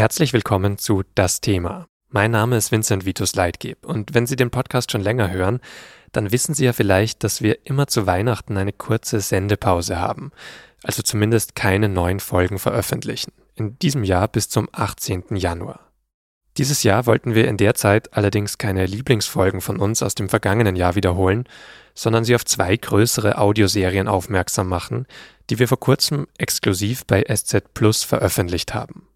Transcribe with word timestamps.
Herzlich 0.00 0.32
willkommen 0.32 0.78
zu 0.78 1.02
Das 1.14 1.42
Thema. 1.42 1.86
Mein 2.08 2.30
Name 2.30 2.56
ist 2.56 2.72
Vincent 2.72 3.04
Vitus 3.04 3.34
Leitgeb 3.34 3.84
und 3.84 4.14
wenn 4.14 4.26
Sie 4.26 4.34
den 4.34 4.50
Podcast 4.50 4.90
schon 4.90 5.02
länger 5.02 5.30
hören, 5.30 5.60
dann 6.12 6.32
wissen 6.32 6.54
Sie 6.54 6.64
ja 6.64 6.72
vielleicht, 6.72 7.22
dass 7.22 7.42
wir 7.42 7.66
immer 7.66 7.86
zu 7.86 8.06
Weihnachten 8.06 8.56
eine 8.56 8.72
kurze 8.72 9.20
Sendepause 9.20 10.00
haben, 10.00 10.32
also 10.82 11.02
zumindest 11.02 11.54
keine 11.54 11.90
neuen 11.90 12.18
Folgen 12.18 12.58
veröffentlichen. 12.58 13.32
In 13.56 13.78
diesem 13.78 14.02
Jahr 14.02 14.26
bis 14.28 14.48
zum 14.48 14.70
18. 14.72 15.36
Januar. 15.36 15.80
Dieses 16.56 16.82
Jahr 16.82 17.04
wollten 17.04 17.34
wir 17.34 17.46
in 17.46 17.58
der 17.58 17.74
Zeit 17.74 18.14
allerdings 18.14 18.56
keine 18.56 18.86
Lieblingsfolgen 18.86 19.60
von 19.60 19.78
uns 19.78 20.02
aus 20.02 20.14
dem 20.14 20.30
vergangenen 20.30 20.76
Jahr 20.76 20.94
wiederholen, 20.94 21.46
sondern 21.92 22.24
sie 22.24 22.34
auf 22.34 22.46
zwei 22.46 22.74
größere 22.74 23.36
Audioserien 23.36 24.08
aufmerksam 24.08 24.66
machen, 24.66 25.06
die 25.50 25.58
wir 25.58 25.68
vor 25.68 25.78
kurzem 25.78 26.26
exklusiv 26.38 27.04
bei 27.04 27.22
SZ 27.22 27.74
Plus 27.74 28.02
veröffentlicht 28.02 28.72
haben. 28.72 29.09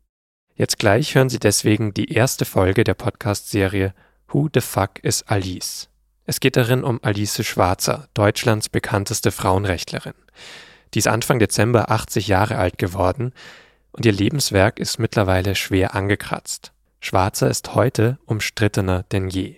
Jetzt 0.57 0.79
gleich 0.79 1.17
hören 1.17 1.29
Sie 1.29 1.41
deswegen 1.41 1.95
die 1.95 2.13
erste 2.13 2.45
Folge 2.45 2.85
der 2.85 2.95
Podcast-Serie 2.95 3.93
Who 4.29 4.49
the 4.55 4.61
Fuck 4.61 5.01
is 5.03 5.25
Alice? 5.25 5.89
Es 6.27 6.39
geht 6.39 6.57
darin 6.57 6.85
um 6.85 7.01
Alice 7.03 7.45
Schwarzer, 7.45 8.07
Deutschlands 8.15 8.69
bekannteste 8.69 9.33
Frauenrechtlerin. 9.33 10.15
Die 10.95 11.01
ist 11.01 11.09
Anfang 11.09 11.41
Dezember 11.41 11.91
80 11.91 12.29
Jahre 12.29 12.57
alt 12.57 12.79
geworden 12.79 13.33
und 13.91 14.07
ihr 14.07 14.13
Lebenswerk 14.13 14.79
ist 14.79 15.01
mittlerweile 15.01 15.57
schwer 15.57 15.97
angekratzt. 15.97 16.73
Schwarzer 17.01 17.51
ist 17.51 17.75
heute 17.75 18.19
umstrittener 18.25 19.03
denn 19.11 19.29
je. 19.29 19.57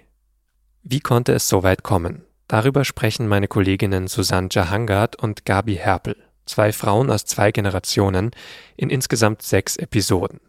Wie 0.82 1.00
konnte 1.00 1.34
es 1.34 1.46
so 1.46 1.62
weit 1.62 1.82
kommen? 1.82 2.24
Darüber 2.48 2.86
sprechen 2.86 3.28
meine 3.28 3.48
Kolleginnen 3.48 4.08
Susanne 4.08 4.48
Jahangard 4.50 5.16
und 5.16 5.44
Gabi 5.44 5.74
Herpel, 5.76 6.16
zwei 6.46 6.72
Frauen 6.72 7.10
aus 7.10 7.26
zwei 7.26 7.52
Generationen, 7.52 8.30
in 8.78 8.88
insgesamt 8.88 9.42
sechs 9.42 9.76
Episoden. 9.76 10.40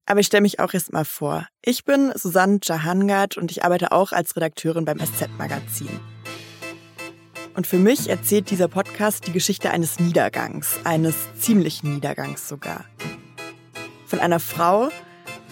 Aber 0.05 0.19
ich 0.19 0.27
stelle 0.27 0.41
mich 0.41 0.59
auch 0.59 0.73
erst 0.73 0.91
mal 0.91 1.05
vor. 1.05 1.47
Ich 1.61 1.85
bin 1.85 2.11
Susanne 2.15 2.59
Jahangard 2.61 3.37
und 3.37 3.49
ich 3.49 3.63
arbeite 3.63 3.93
auch 3.93 4.11
als 4.11 4.35
Redakteurin 4.35 4.83
beim 4.83 4.99
SZ-Magazin. 4.99 6.01
Und 7.53 7.65
für 7.65 7.77
mich 7.77 8.09
erzählt 8.09 8.51
dieser 8.51 8.67
Podcast 8.67 9.25
die 9.25 9.31
Geschichte 9.31 9.71
eines 9.71 10.01
Niedergangs, 10.01 10.81
eines 10.83 11.15
ziemlichen 11.39 11.93
Niedergangs 11.93 12.49
sogar. 12.49 12.83
Von 14.07 14.19
einer 14.19 14.41
Frau, 14.41 14.89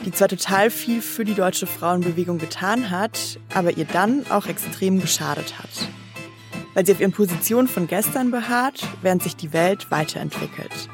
die 0.04 0.12
zwar 0.12 0.28
total 0.28 0.72
viel 0.72 1.02
für 1.02 1.24
die 1.24 1.36
deutsche 1.36 1.68
Frauenbewegung 1.68 2.38
getan 2.38 2.90
hat, 2.90 3.40
aber 3.54 3.78
ihr 3.78 3.86
dann 3.86 4.30
auch 4.30 4.48
extrem 4.48 5.00
geschadet 5.00 5.58
hat. 5.58 5.70
Weil 6.74 6.86
sie 6.86 6.94
auf 6.94 7.00
ihren 7.00 7.12
Positionen 7.12 7.68
von 7.68 7.88
gestern 7.88 8.32
beharrt, 8.32 8.88
während 9.02 9.24
sich 9.24 9.36
die 9.36 9.54
Welt 9.54 9.92
weiterentwickelt. 9.92 10.90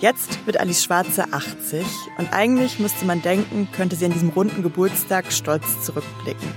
Jetzt 0.00 0.44
wird 0.44 0.60
Alice 0.60 0.84
Schwarze 0.84 1.32
80 1.32 1.86
und 2.18 2.32
eigentlich 2.32 2.78
müsste 2.78 3.06
man 3.06 3.22
denken, 3.22 3.68
könnte 3.74 3.96
sie 3.96 4.04
an 4.04 4.12
diesem 4.12 4.28
runden 4.28 4.62
Geburtstag 4.62 5.32
stolz 5.32 5.82
zurückblicken. 5.84 6.52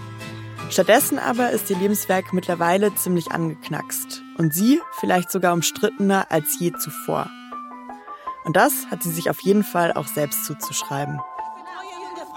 Stattdessen 0.70 1.20
aber 1.20 1.52
ist 1.52 1.70
ihr 1.70 1.78
Lebenswerk 1.78 2.34
mittlerweile 2.34 2.94
ziemlich 2.96 3.32
angeknackst 3.32 4.22
und 4.38 4.54
sie 4.54 4.82
vielleicht 5.00 5.32
sogar 5.32 5.54
umstrittener 5.54 6.28
als 6.30 6.58
je 6.60 6.74
zuvor. 6.74 7.30
Und 8.44 8.56
das 8.56 8.74
hat 8.92 9.04
sie 9.04 9.12
sich 9.12 9.30
auf 9.30 9.40
jeden 9.42 9.64
Fall 9.64 9.94
auch 9.94 10.08
selbst 10.08 10.46
zuzuschreiben. 10.46 11.20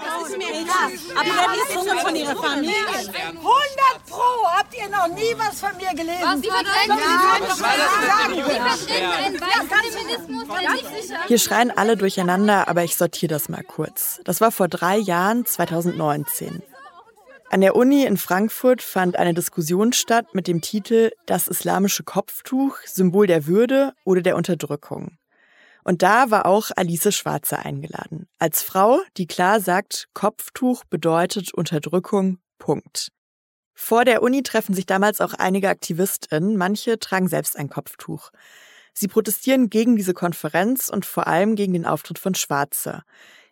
Das 0.03 0.29
ist 0.29 0.37
mir 0.37 0.45
klar. 0.63 0.89
Aber 1.15 1.53
gezwungen 1.53 1.99
von 1.99 2.15
ihrer 2.15 2.35
Familie. 2.35 2.73
100 3.07 3.43
Pro! 4.09 4.42
Ihr 4.83 4.89
noch 4.89 5.07
nie 5.07 5.33
was 5.37 5.59
von 5.59 5.75
mir 5.77 5.89
gelesen? 5.91 6.23
Was 6.23 6.41
die 6.41 6.49
Hier 11.27 11.39
schreien 11.39 11.71
alle 11.71 11.95
durcheinander, 11.95 12.67
aber 12.67 12.83
ich 12.83 12.95
sortiere 12.95 13.33
das 13.33 13.49
mal 13.49 13.63
kurz. 13.63 14.19
Das 14.23 14.41
war 14.41 14.51
vor 14.51 14.67
drei 14.67 14.97
Jahren, 14.97 15.45
2019. 15.45 16.61
An 17.49 17.61
der 17.61 17.75
Uni 17.75 18.03
in 18.03 18.17
Frankfurt 18.17 18.81
fand 18.81 19.15
eine 19.15 19.33
Diskussion 19.33 19.93
statt 19.93 20.33
mit 20.33 20.47
dem 20.47 20.61
Titel 20.61 21.11
Das 21.27 21.47
islamische 21.47 22.03
Kopftuch, 22.03 22.77
Symbol 22.85 23.27
der 23.27 23.45
Würde 23.45 23.93
oder 24.05 24.21
der 24.21 24.35
Unterdrückung. 24.35 25.17
Und 25.83 26.01
da 26.01 26.31
war 26.31 26.45
auch 26.45 26.71
Alice 26.75 27.13
Schwarze 27.13 27.59
eingeladen. 27.59 28.27
Als 28.39 28.63
Frau, 28.63 29.01
die 29.17 29.27
klar 29.27 29.59
sagt, 29.59 30.07
Kopftuch 30.13 30.83
bedeutet 30.85 31.53
Unterdrückung, 31.53 32.39
Punkt. 32.57 33.12
Vor 33.73 34.05
der 34.05 34.21
Uni 34.21 34.43
treffen 34.43 34.75
sich 34.75 34.85
damals 34.85 35.21
auch 35.21 35.33
einige 35.33 35.69
AktivistInnen, 35.69 36.57
manche 36.57 36.99
tragen 36.99 37.27
selbst 37.27 37.57
ein 37.57 37.69
Kopftuch. 37.69 38.31
Sie 38.93 39.07
protestieren 39.07 39.69
gegen 39.69 39.95
diese 39.95 40.13
Konferenz 40.13 40.89
und 40.89 41.05
vor 41.05 41.27
allem 41.27 41.55
gegen 41.55 41.73
den 41.73 41.85
Auftritt 41.85 42.19
von 42.19 42.35
Schwarze. 42.35 43.03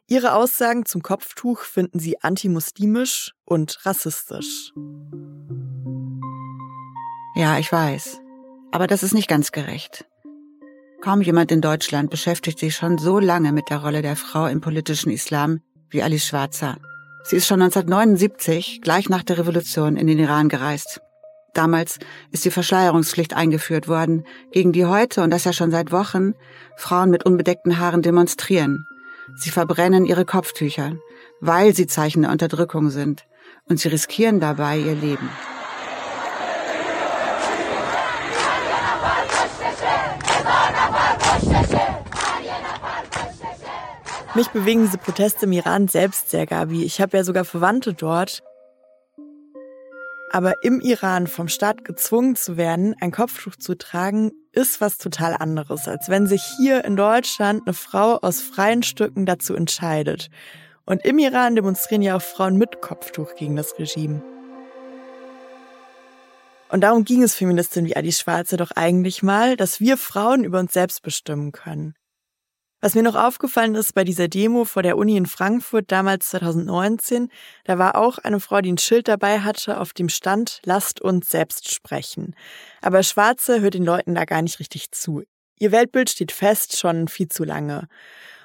Ihre 0.08 0.36
Aussagen 0.36 0.86
zum 0.86 1.02
Kopftuch 1.02 1.62
finden 1.62 2.00
sie 2.00 2.22
antimuslimisch 2.22 3.34
und 3.46 3.86
rassistisch. 3.86 4.72
Ja, 7.36 7.58
ich 7.58 7.72
weiß. 7.72 8.20
Aber 8.72 8.88
das 8.88 9.04
ist 9.04 9.14
nicht 9.14 9.28
ganz 9.28 9.52
gerecht. 9.52 10.06
Kaum 11.02 11.22
jemand 11.22 11.52
in 11.52 11.62
Deutschland 11.62 12.12
beschäftigt 12.12 12.60
sich 12.60 12.76
schon 12.76 13.00
so 13.00 13.20
lange 13.20 13.52
mit 13.52 13.70
der 13.70 13.80
Rolle 13.80 14.02
der 14.02 14.16
Frau 14.16 14.46
im 14.46 14.62
politischen 14.62 15.12
Islam 15.12 15.62
wie 15.90 16.04
Alice 16.04 16.28
Schwarzer. 16.28 16.78
Sie 17.24 17.36
ist 17.36 17.48
schon 17.48 17.62
1979, 17.62 18.82
gleich 18.82 19.08
nach 19.10 19.24
der 19.24 19.38
Revolution, 19.38 19.96
in 19.96 20.08
den 20.08 20.20
Iran 20.20 20.50
gereist. 20.50 21.02
Damals 21.54 22.00
ist 22.32 22.46
die 22.46 22.52
Verschleierungspflicht 22.52 23.36
eingeführt 23.36 23.88
worden, 23.88 24.26
gegen 24.52 24.72
die 24.72 24.86
heute, 24.86 25.22
und 25.22 25.32
das 25.32 25.44
ja 25.44 25.54
schon 25.54 25.72
seit 25.72 25.92
Wochen, 25.92 26.34
Frauen 26.78 27.10
mit 27.10 27.26
unbedeckten 27.26 27.78
Haaren 27.80 28.02
demonstrieren. 28.02 28.88
Sie 29.36 29.50
verbrennen 29.50 30.06
ihre 30.06 30.26
Kopftücher, 30.26 30.96
weil 31.40 31.76
sie 31.76 31.88
Zeichen 31.88 32.24
der 32.24 32.32
Unterdrückung 32.32 32.90
sind. 32.90 33.26
Und 33.68 33.80
sie 33.80 33.90
riskieren 33.90 34.40
dabei 34.40 34.80
ihr 34.80 34.96
Leben. 34.96 35.30
Mich 44.34 44.48
bewegen 44.48 44.86
diese 44.86 44.98
Proteste 44.98 45.46
im 45.46 45.52
Iran 45.52 45.90
selbst 45.90 46.30
sehr, 46.30 46.46
Gabi. 46.46 46.86
Ich 46.86 47.02
habe 47.02 47.18
ja 47.18 47.24
sogar 47.26 47.44
Verwandte 47.44 47.94
dort. 47.94 48.42
Aber 50.32 50.54
im 50.64 50.80
Iran 50.80 51.28
vom 51.28 51.50
Staat 51.50 51.84
gezwungen 51.84 52.38
zu 52.38 52.56
werden, 52.56 52.96
ein 53.02 53.12
Kopftuch 53.12 53.58
zu 53.58 53.78
tragen, 53.78 54.32
ist 54.54 54.80
was 54.80 54.98
total 54.98 55.34
anderes, 55.34 55.90
als 55.90 56.08
wenn 56.08 56.28
sich 56.28 56.42
hier 56.58 56.86
in 56.86 56.96
Deutschland 56.96 57.64
eine 57.66 57.74
Frau 57.74 58.20
aus 58.20 58.40
freien 58.40 58.84
Stücken 58.84 59.26
dazu 59.26 59.54
entscheidet. 59.54 60.30
Und 60.86 61.04
im 61.04 61.20
Iran 61.20 61.56
demonstrieren 61.56 62.02
ja 62.02 62.16
auch 62.16 62.22
Frauen 62.22 62.56
mit 62.56 62.80
Kopftuch 62.80 63.36
gegen 63.36 63.58
das 63.58 63.78
Regime. 63.78 64.22
Und 66.70 66.82
darum 66.82 67.04
ging 67.04 67.22
es 67.22 67.36
Feministin 67.36 67.86
wie 67.86 67.98
Adi 67.98 68.14
Schwarze 68.14 68.56
doch 68.56 68.72
eigentlich 68.72 69.24
mal, 69.24 69.58
dass 69.58 69.82
wir 69.82 69.98
Frauen 69.98 70.46
über 70.46 70.60
uns 70.60 70.72
selbst 70.72 71.02
bestimmen 71.02 71.52
können. 71.52 71.96
Was 72.84 72.96
mir 72.96 73.04
noch 73.04 73.16
aufgefallen 73.16 73.76
ist 73.76 73.94
bei 73.94 74.04
dieser 74.04 74.28
Demo 74.28 74.66
vor 74.66 74.82
der 74.82 74.98
Uni 74.98 75.16
in 75.16 75.28
Frankfurt 75.28 75.92
damals 75.92 76.30
2019, 76.32 77.30
da 77.64 77.78
war 77.78 77.96
auch 77.96 78.18
eine 78.18 78.40
Frau, 78.40 78.60
die 78.62 78.72
ein 78.72 78.80
Schild 78.80 79.08
dabei 79.08 79.42
hatte, 79.42 79.80
auf 79.80 79.94
dem 79.94 80.10
stand, 80.10 80.62
lasst 80.66 81.00
uns 81.00 81.30
selbst 81.30 81.72
sprechen. 81.72 82.36
Aber 82.82 83.04
Schwarze 83.04 83.62
hört 83.62 83.76
den 83.76 83.86
Leuten 83.86 84.16
da 84.16 84.26
gar 84.26 84.42
nicht 84.42 84.60
richtig 84.60 84.92
zu. 84.92 85.22
Ihr 85.60 85.72
Weltbild 85.72 86.10
steht 86.10 86.32
fest 86.32 86.80
schon 86.80 87.08
viel 87.08 87.28
zu 87.28 87.44
lange. 87.44 87.88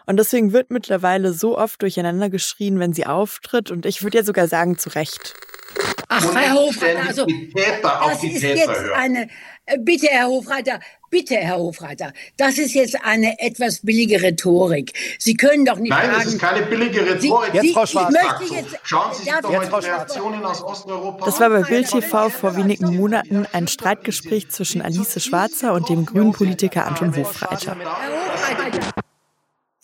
Und 0.05 0.19
deswegen 0.19 0.53
wird 0.53 0.71
mittlerweile 0.71 1.33
so 1.33 1.57
oft 1.57 1.81
durcheinander 1.81 2.29
geschrien, 2.29 2.79
wenn 2.79 2.93
sie 2.93 3.07
auftritt 3.07 3.71
und 3.71 3.87
ich 3.87 4.03
würde 4.03 4.19
ja 4.19 4.25
sogar 4.25 4.49
sagen, 4.49 4.77
zu 4.77 4.91
Recht. 4.91 5.35
Ach, 6.17 6.35
Herr 6.35 6.55
Hofreiter, 6.55 7.03
also 7.07 7.27
das 7.27 8.25
ist 8.25 8.43
jetzt 8.43 8.69
hören. 8.69 8.93
eine, 8.95 9.29
äh, 9.67 9.79
bitte, 9.79 10.07
Herr 10.07 10.29
Hofreiter, 10.29 10.81
bitte, 11.11 11.37
Herr 11.37 11.59
Hofreiter, 11.59 12.13
das 12.37 12.57
ist 12.57 12.75
jetzt 12.75 12.97
eine 13.05 13.39
etwas 13.39 13.81
billige 13.83 14.23
Rhetorik. 14.23 14.93
Sie 15.19 15.35
können 15.35 15.65
doch 15.65 15.77
nicht 15.77 15.91
Nein, 15.91 16.07
sagen... 16.07 16.17
das 16.17 16.33
ist 16.33 16.41
keine 16.41 16.67
billige 16.67 17.01
Rhetorik. 17.03 17.51
Sie, 17.53 17.59
jetzt, 17.59 17.75
Frau 17.75 17.87
Schwarz. 17.87 18.15
Ich 18.43 18.51
jetzt, 18.51 18.79
Schauen 18.83 19.13
Sie 19.13 19.25
sich 19.25 19.33
doch 19.43 19.53
mal 19.53 19.81
die 19.81 19.87
Reaktionen 19.87 20.45
aus 20.45 20.63
Osteuropa 20.63 21.27
Das 21.27 21.41
war 21.41 21.51
bei 21.51 21.63
Bild 21.63 21.89
TV 21.89 22.31
vor 22.31 22.57
wenigen 22.57 22.97
Monaten 22.97 23.47
ein 23.53 23.69
Streitgespräch 23.69 24.49
zwischen 24.51 24.81
Alice 24.81 25.23
Schwarzer 25.23 25.75
und 25.75 25.89
dem 25.89 26.07
grünen 26.07 26.33
Politiker 26.33 26.87
Anton 26.87 27.15
Hofreiter. 27.15 27.77
Herr 27.79 28.33
Hofreiter. 28.33 29.06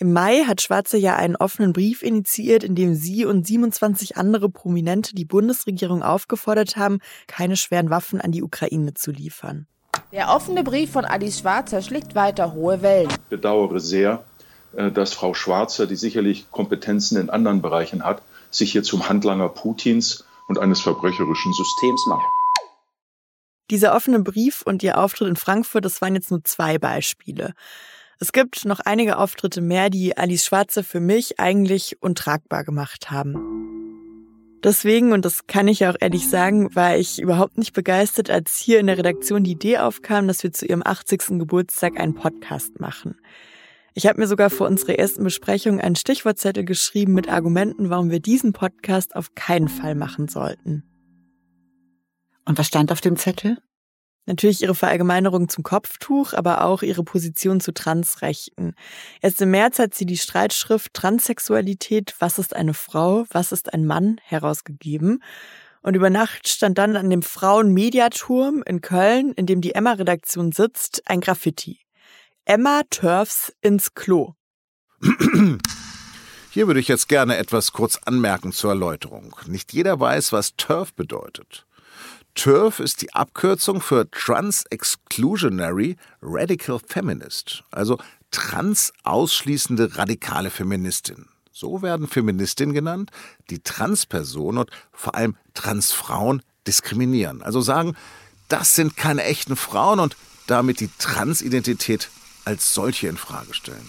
Im 0.02 0.12
Mai 0.12 0.42
hat 0.48 0.60
Schwarze 0.60 0.98
ja 0.98 1.14
einen 1.14 1.36
offenen 1.36 1.72
Brief 1.72 2.02
initiiert, 2.02 2.64
in 2.64 2.74
dem 2.74 2.96
sie 2.96 3.24
und 3.24 3.46
27 3.46 4.16
andere 4.16 4.50
Prominente 4.50 5.14
die 5.14 5.24
Bundesregierung 5.24 6.02
aufgefordert 6.02 6.74
haben, 6.74 6.98
keine 7.28 7.54
schweren 7.54 7.88
Waffen 7.88 8.20
an 8.20 8.32
die 8.32 8.42
Ukraine 8.42 8.94
zu 8.94 9.12
liefern. 9.12 9.68
Der 10.10 10.34
offene 10.34 10.64
Brief 10.64 10.90
von 10.90 11.04
Alice 11.04 11.38
Schwarzer 11.38 11.82
schlägt 11.82 12.16
weiter 12.16 12.52
hohe 12.52 12.82
Wellen. 12.82 13.10
Ich 13.10 13.16
bedauere 13.28 13.78
sehr, 13.78 14.24
äh, 14.74 14.90
dass 14.90 15.14
Frau 15.14 15.34
Schwarzer, 15.34 15.86
die 15.86 15.94
sicherlich 15.94 16.50
Kompetenzen 16.50 17.16
in 17.16 17.30
anderen 17.30 17.62
Bereichen 17.62 18.04
hat, 18.04 18.22
sich 18.50 18.72
hier 18.72 18.82
zum 18.82 19.08
Handlanger 19.08 19.50
Putins 19.50 20.24
und 20.48 20.58
eines 20.58 20.80
verbrecherischen 20.80 21.52
Systems 21.52 22.06
macht. 22.08 22.26
Dieser 23.70 23.94
offene 23.94 24.18
Brief 24.18 24.62
und 24.62 24.82
ihr 24.82 24.98
Auftritt 24.98 25.28
in 25.28 25.36
Frankfurt, 25.36 25.84
das 25.84 26.02
waren 26.02 26.16
jetzt 26.16 26.32
nur 26.32 26.42
zwei 26.42 26.78
Beispiele. 26.78 27.54
Es 28.22 28.30
gibt 28.30 28.66
noch 28.66 28.78
einige 28.78 29.18
Auftritte 29.18 29.60
mehr, 29.60 29.90
die 29.90 30.16
Alice 30.16 30.44
Schwarze 30.44 30.84
für 30.84 31.00
mich 31.00 31.40
eigentlich 31.40 32.00
untragbar 32.00 32.62
gemacht 32.62 33.10
haben. 33.10 33.34
Deswegen, 34.62 35.12
und 35.12 35.24
das 35.24 35.48
kann 35.48 35.66
ich 35.66 35.84
auch 35.88 35.96
ehrlich 35.98 36.28
sagen, 36.28 36.72
war 36.76 36.96
ich 36.96 37.20
überhaupt 37.20 37.58
nicht 37.58 37.72
begeistert, 37.72 38.30
als 38.30 38.58
hier 38.58 38.78
in 38.78 38.86
der 38.86 38.96
Redaktion 38.96 39.42
die 39.42 39.50
Idee 39.50 39.78
aufkam, 39.78 40.28
dass 40.28 40.44
wir 40.44 40.52
zu 40.52 40.66
ihrem 40.66 40.84
80. 40.86 41.40
Geburtstag 41.40 41.98
einen 41.98 42.14
Podcast 42.14 42.78
machen. 42.78 43.16
Ich 43.92 44.06
habe 44.06 44.20
mir 44.20 44.28
sogar 44.28 44.50
vor 44.50 44.68
unserer 44.68 45.00
ersten 45.00 45.24
Besprechung 45.24 45.80
einen 45.80 45.96
Stichwortzettel 45.96 46.64
geschrieben 46.64 47.14
mit 47.14 47.28
Argumenten, 47.28 47.90
warum 47.90 48.12
wir 48.12 48.20
diesen 48.20 48.52
Podcast 48.52 49.16
auf 49.16 49.34
keinen 49.34 49.66
Fall 49.66 49.96
machen 49.96 50.28
sollten. 50.28 50.84
Und 52.44 52.56
was 52.56 52.68
stand 52.68 52.92
auf 52.92 53.00
dem 53.00 53.16
Zettel? 53.16 53.58
Natürlich 54.24 54.62
ihre 54.62 54.74
Verallgemeinerung 54.74 55.48
zum 55.48 55.64
Kopftuch, 55.64 56.32
aber 56.32 56.64
auch 56.64 56.82
ihre 56.82 57.02
Position 57.02 57.60
zu 57.60 57.72
Transrechten. 57.72 58.74
Erst 59.20 59.40
im 59.40 59.50
März 59.50 59.80
hat 59.80 59.94
sie 59.94 60.06
die 60.06 60.16
Streitschrift 60.16 60.94
Transsexualität, 60.94 62.14
was 62.20 62.38
ist 62.38 62.54
eine 62.54 62.74
Frau, 62.74 63.24
was 63.30 63.50
ist 63.50 63.72
ein 63.74 63.84
Mann 63.84 64.20
herausgegeben. 64.22 65.22
Und 65.82 65.96
über 65.96 66.10
Nacht 66.10 66.48
stand 66.48 66.78
dann 66.78 66.94
an 66.94 67.10
dem 67.10 67.22
Frauenmediaturm 67.22 68.62
in 68.64 68.80
Köln, 68.80 69.32
in 69.32 69.46
dem 69.46 69.60
die 69.60 69.74
Emma-Redaktion 69.74 70.52
sitzt, 70.52 71.02
ein 71.06 71.20
Graffiti. 71.20 71.80
Emma 72.44 72.82
Turfs 72.90 73.52
ins 73.60 73.94
Klo. 73.94 74.34
Hier 76.50 76.66
würde 76.68 76.80
ich 76.80 76.88
jetzt 76.88 77.08
gerne 77.08 77.36
etwas 77.38 77.72
kurz 77.72 77.98
anmerken 78.04 78.52
zur 78.52 78.70
Erläuterung. 78.70 79.34
Nicht 79.46 79.72
jeder 79.72 79.98
weiß, 79.98 80.32
was 80.32 80.54
Turf 80.56 80.94
bedeutet. 80.94 81.66
TERF 82.34 82.80
ist 82.80 83.02
die 83.02 83.12
Abkürzung 83.12 83.80
für 83.80 84.10
Trans-Exclusionary 84.10 85.96
Radical 86.22 86.80
Feminist, 86.86 87.62
also 87.70 87.98
trans 88.30 88.92
ausschließende 89.02 89.96
radikale 89.96 90.50
Feministin. 90.50 91.26
So 91.52 91.82
werden 91.82 92.08
Feministinnen 92.08 92.74
genannt, 92.74 93.10
die 93.50 93.58
Transpersonen 93.60 94.62
und 94.62 94.70
vor 94.92 95.14
allem 95.14 95.36
Transfrauen 95.54 96.42
diskriminieren. 96.66 97.42
Also 97.42 97.60
sagen, 97.60 97.94
das 98.48 98.74
sind 98.74 98.96
keine 98.96 99.24
echten 99.24 99.56
Frauen 99.56 100.00
und 100.00 100.16
damit 100.46 100.80
die 100.80 100.90
Transidentität 100.98 102.08
als 102.44 102.74
solche 102.74 103.08
in 103.08 103.16
Frage 103.16 103.54
stellen. 103.54 103.86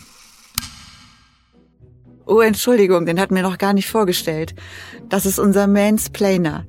Oh, 2.25 2.41
Entschuldigung, 2.41 3.05
den 3.05 3.19
hatten 3.19 3.35
wir 3.35 3.43
noch 3.43 3.57
gar 3.57 3.73
nicht 3.73 3.89
vorgestellt. 3.89 4.55
Das 5.09 5.25
ist 5.25 5.39
unser 5.39 5.67
Mansplainer. 5.67 6.65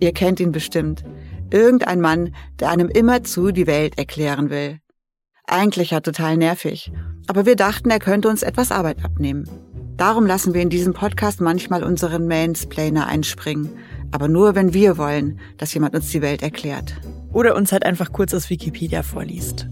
Ihr 0.00 0.12
kennt 0.12 0.40
ihn 0.40 0.52
bestimmt. 0.52 1.04
Irgendein 1.50 2.00
Mann, 2.00 2.34
der 2.60 2.70
einem 2.70 2.88
immerzu 2.88 3.50
die 3.50 3.66
Welt 3.66 3.98
erklären 3.98 4.50
will. 4.50 4.80
Eigentlich 5.46 5.92
ja 5.92 6.00
total 6.00 6.36
nervig. 6.36 6.90
Aber 7.28 7.46
wir 7.46 7.56
dachten, 7.56 7.90
er 7.90 8.00
könnte 8.00 8.28
uns 8.28 8.42
etwas 8.42 8.72
Arbeit 8.72 9.04
abnehmen. 9.04 9.48
Darum 9.96 10.26
lassen 10.26 10.52
wir 10.52 10.60
in 10.60 10.70
diesem 10.70 10.92
Podcast 10.92 11.40
manchmal 11.40 11.82
unseren 11.82 12.26
Mansplainer 12.26 13.06
einspringen. 13.06 13.70
Aber 14.10 14.28
nur, 14.28 14.54
wenn 14.54 14.74
wir 14.74 14.98
wollen, 14.98 15.40
dass 15.56 15.72
jemand 15.72 15.94
uns 15.94 16.10
die 16.10 16.20
Welt 16.20 16.42
erklärt. 16.42 16.96
Oder 17.32 17.54
uns 17.54 17.72
halt 17.72 17.84
einfach 17.84 18.12
kurz 18.12 18.34
aus 18.34 18.50
Wikipedia 18.50 19.02
vorliest. 19.02 19.68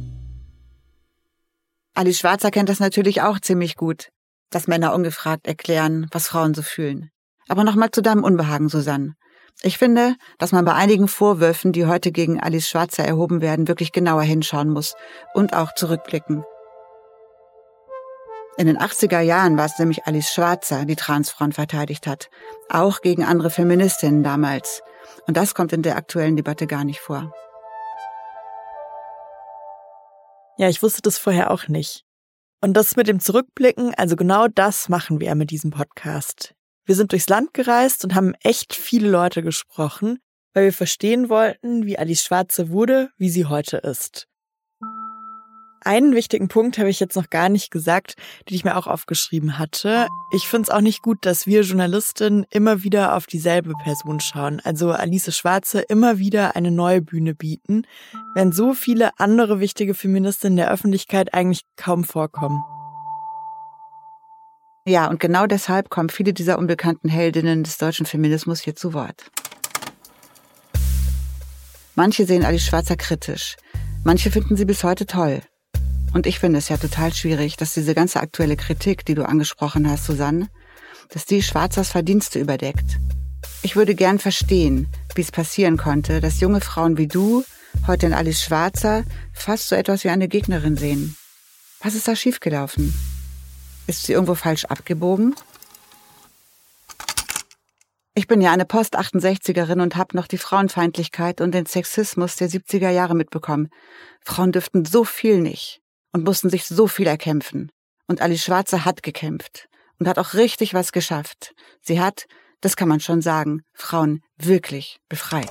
Alice 1.94 2.18
Schwarzer 2.18 2.50
kennt 2.50 2.68
das 2.68 2.80
natürlich 2.80 3.22
auch 3.22 3.38
ziemlich 3.38 3.76
gut, 3.76 4.08
dass 4.50 4.66
Männer 4.66 4.94
ungefragt 4.94 5.46
erklären, 5.46 6.06
was 6.10 6.28
Frauen 6.28 6.54
so 6.54 6.62
fühlen. 6.62 7.10
Aber 7.48 7.62
nochmal 7.62 7.90
zu 7.90 8.00
deinem 8.00 8.24
Unbehagen, 8.24 8.68
Susanne. 8.68 9.14
Ich 9.62 9.78
finde, 9.78 10.16
dass 10.38 10.52
man 10.52 10.64
bei 10.64 10.74
einigen 10.74 11.08
Vorwürfen, 11.08 11.72
die 11.72 11.86
heute 11.86 12.12
gegen 12.12 12.40
Alice 12.40 12.68
Schwarzer 12.68 13.04
erhoben 13.04 13.40
werden, 13.40 13.68
wirklich 13.68 13.92
genauer 13.92 14.22
hinschauen 14.22 14.68
muss 14.68 14.94
und 15.32 15.54
auch 15.54 15.74
zurückblicken. 15.74 16.44
In 18.56 18.66
den 18.66 18.78
80er 18.78 19.20
Jahren 19.20 19.56
war 19.56 19.66
es 19.66 19.78
nämlich 19.78 20.06
Alice 20.06 20.32
Schwarzer, 20.32 20.84
die 20.84 20.94
Transfrauen 20.94 21.52
verteidigt 21.52 22.06
hat, 22.06 22.30
auch 22.68 23.00
gegen 23.00 23.24
andere 23.24 23.50
Feministinnen 23.50 24.22
damals. 24.22 24.82
Und 25.26 25.36
das 25.36 25.54
kommt 25.54 25.72
in 25.72 25.82
der 25.82 25.96
aktuellen 25.96 26.36
Debatte 26.36 26.66
gar 26.66 26.84
nicht 26.84 27.00
vor. 27.00 27.32
Ja, 30.56 30.68
ich 30.68 30.82
wusste 30.82 31.02
das 31.02 31.18
vorher 31.18 31.50
auch 31.50 31.66
nicht. 31.66 32.04
Und 32.60 32.74
das 32.74 32.94
mit 32.94 33.08
dem 33.08 33.18
Zurückblicken, 33.18 33.92
also 33.94 34.14
genau 34.14 34.46
das 34.46 34.88
machen 34.88 35.20
wir 35.20 35.34
mit 35.34 35.50
diesem 35.50 35.70
Podcast. 35.70 36.54
Wir 36.86 36.94
sind 36.94 37.12
durchs 37.12 37.28
Land 37.28 37.54
gereist 37.54 38.04
und 38.04 38.14
haben 38.14 38.34
echt 38.42 38.74
viele 38.74 39.08
Leute 39.08 39.42
gesprochen, 39.42 40.18
weil 40.52 40.64
wir 40.64 40.72
verstehen 40.72 41.30
wollten, 41.30 41.86
wie 41.86 41.98
Alice 41.98 42.22
Schwarze 42.22 42.68
wurde, 42.68 43.10
wie 43.16 43.30
sie 43.30 43.46
heute 43.46 43.78
ist. 43.78 44.26
Einen 45.86 46.14
wichtigen 46.14 46.48
Punkt 46.48 46.78
habe 46.78 46.88
ich 46.88 46.98
jetzt 46.98 47.14
noch 47.14 47.28
gar 47.28 47.50
nicht 47.50 47.70
gesagt, 47.70 48.14
den 48.48 48.54
ich 48.54 48.64
mir 48.64 48.76
auch 48.76 48.86
aufgeschrieben 48.86 49.58
hatte. 49.58 50.08
Ich 50.32 50.48
finde 50.48 50.62
es 50.62 50.70
auch 50.70 50.80
nicht 50.80 51.02
gut, 51.02 51.18
dass 51.26 51.46
wir 51.46 51.60
Journalistinnen 51.60 52.46
immer 52.50 52.82
wieder 52.82 53.14
auf 53.14 53.26
dieselbe 53.26 53.74
Person 53.82 54.18
schauen, 54.18 54.60
also 54.64 54.92
Alice 54.92 55.36
Schwarze 55.36 55.80
immer 55.80 56.18
wieder 56.18 56.56
eine 56.56 56.70
neue 56.70 57.02
Bühne 57.02 57.34
bieten, 57.34 57.86
wenn 58.34 58.50
so 58.50 58.72
viele 58.72 59.18
andere 59.18 59.60
wichtige 59.60 59.92
Feministinnen 59.92 60.56
der 60.56 60.70
Öffentlichkeit 60.70 61.34
eigentlich 61.34 61.62
kaum 61.76 62.04
vorkommen. 62.04 62.62
Ja, 64.86 65.08
und 65.08 65.18
genau 65.18 65.46
deshalb 65.46 65.88
kommen 65.88 66.10
viele 66.10 66.34
dieser 66.34 66.58
unbekannten 66.58 67.08
Heldinnen 67.08 67.64
des 67.64 67.78
deutschen 67.78 68.04
Feminismus 68.04 68.60
hier 68.60 68.76
zu 68.76 68.92
Wort. 68.92 69.30
Manche 71.94 72.26
sehen 72.26 72.44
Alice 72.44 72.66
Schwarzer 72.66 72.96
kritisch, 72.96 73.56
manche 74.02 74.30
finden 74.30 74.56
sie 74.56 74.66
bis 74.66 74.84
heute 74.84 75.06
toll. 75.06 75.40
Und 76.12 76.26
ich 76.26 76.38
finde 76.38 76.58
es 76.58 76.68
ja 76.68 76.76
total 76.76 77.14
schwierig, 77.14 77.56
dass 77.56 77.72
diese 77.72 77.94
ganze 77.94 78.20
aktuelle 78.20 78.56
Kritik, 78.56 79.06
die 79.06 79.14
du 79.14 79.26
angesprochen 79.26 79.88
hast, 79.88 80.04
Susanne, 80.04 80.48
dass 81.08 81.24
die 81.24 81.42
Schwarzers 81.42 81.90
Verdienste 81.90 82.38
überdeckt. 82.38 82.98
Ich 83.62 83.76
würde 83.76 83.94
gern 83.94 84.18
verstehen, 84.18 84.88
wie 85.14 85.22
es 85.22 85.32
passieren 85.32 85.78
konnte, 85.78 86.20
dass 86.20 86.40
junge 86.40 86.60
Frauen 86.60 86.98
wie 86.98 87.08
du 87.08 87.42
heute 87.86 88.04
in 88.06 88.12
Alice 88.12 88.42
Schwarzer 88.42 89.04
fast 89.32 89.68
so 89.68 89.76
etwas 89.76 90.04
wie 90.04 90.10
eine 90.10 90.28
Gegnerin 90.28 90.76
sehen. 90.76 91.16
Was 91.80 91.94
ist 91.94 92.06
da 92.06 92.14
schiefgelaufen? 92.14 92.94
Ist 93.86 94.04
sie 94.04 94.12
irgendwo 94.12 94.34
falsch 94.34 94.64
abgebogen? 94.64 95.34
Ich 98.14 98.28
bin 98.28 98.40
ja 98.40 98.52
eine 98.52 98.64
Post-68erin 98.64 99.82
und 99.82 99.96
habe 99.96 100.16
noch 100.16 100.28
die 100.28 100.38
Frauenfeindlichkeit 100.38 101.40
und 101.40 101.52
den 101.52 101.66
Sexismus 101.66 102.36
der 102.36 102.48
70er 102.48 102.90
Jahre 102.90 103.14
mitbekommen. 103.14 103.68
Frauen 104.24 104.52
dürften 104.52 104.84
so 104.84 105.04
viel 105.04 105.40
nicht 105.40 105.80
und 106.12 106.24
mussten 106.24 106.48
sich 106.48 106.64
so 106.64 106.86
viel 106.86 107.08
erkämpfen. 107.08 107.70
Und 108.06 108.22
Alice 108.22 108.44
Schwarze 108.44 108.84
hat 108.84 109.02
gekämpft 109.02 109.68
und 109.98 110.06
hat 110.06 110.18
auch 110.18 110.34
richtig 110.34 110.74
was 110.74 110.92
geschafft. 110.92 111.54
Sie 111.82 112.00
hat, 112.00 112.26
das 112.60 112.76
kann 112.76 112.88
man 112.88 113.00
schon 113.00 113.20
sagen, 113.20 113.62
Frauen 113.74 114.22
wirklich 114.36 114.98
befreit. 115.08 115.50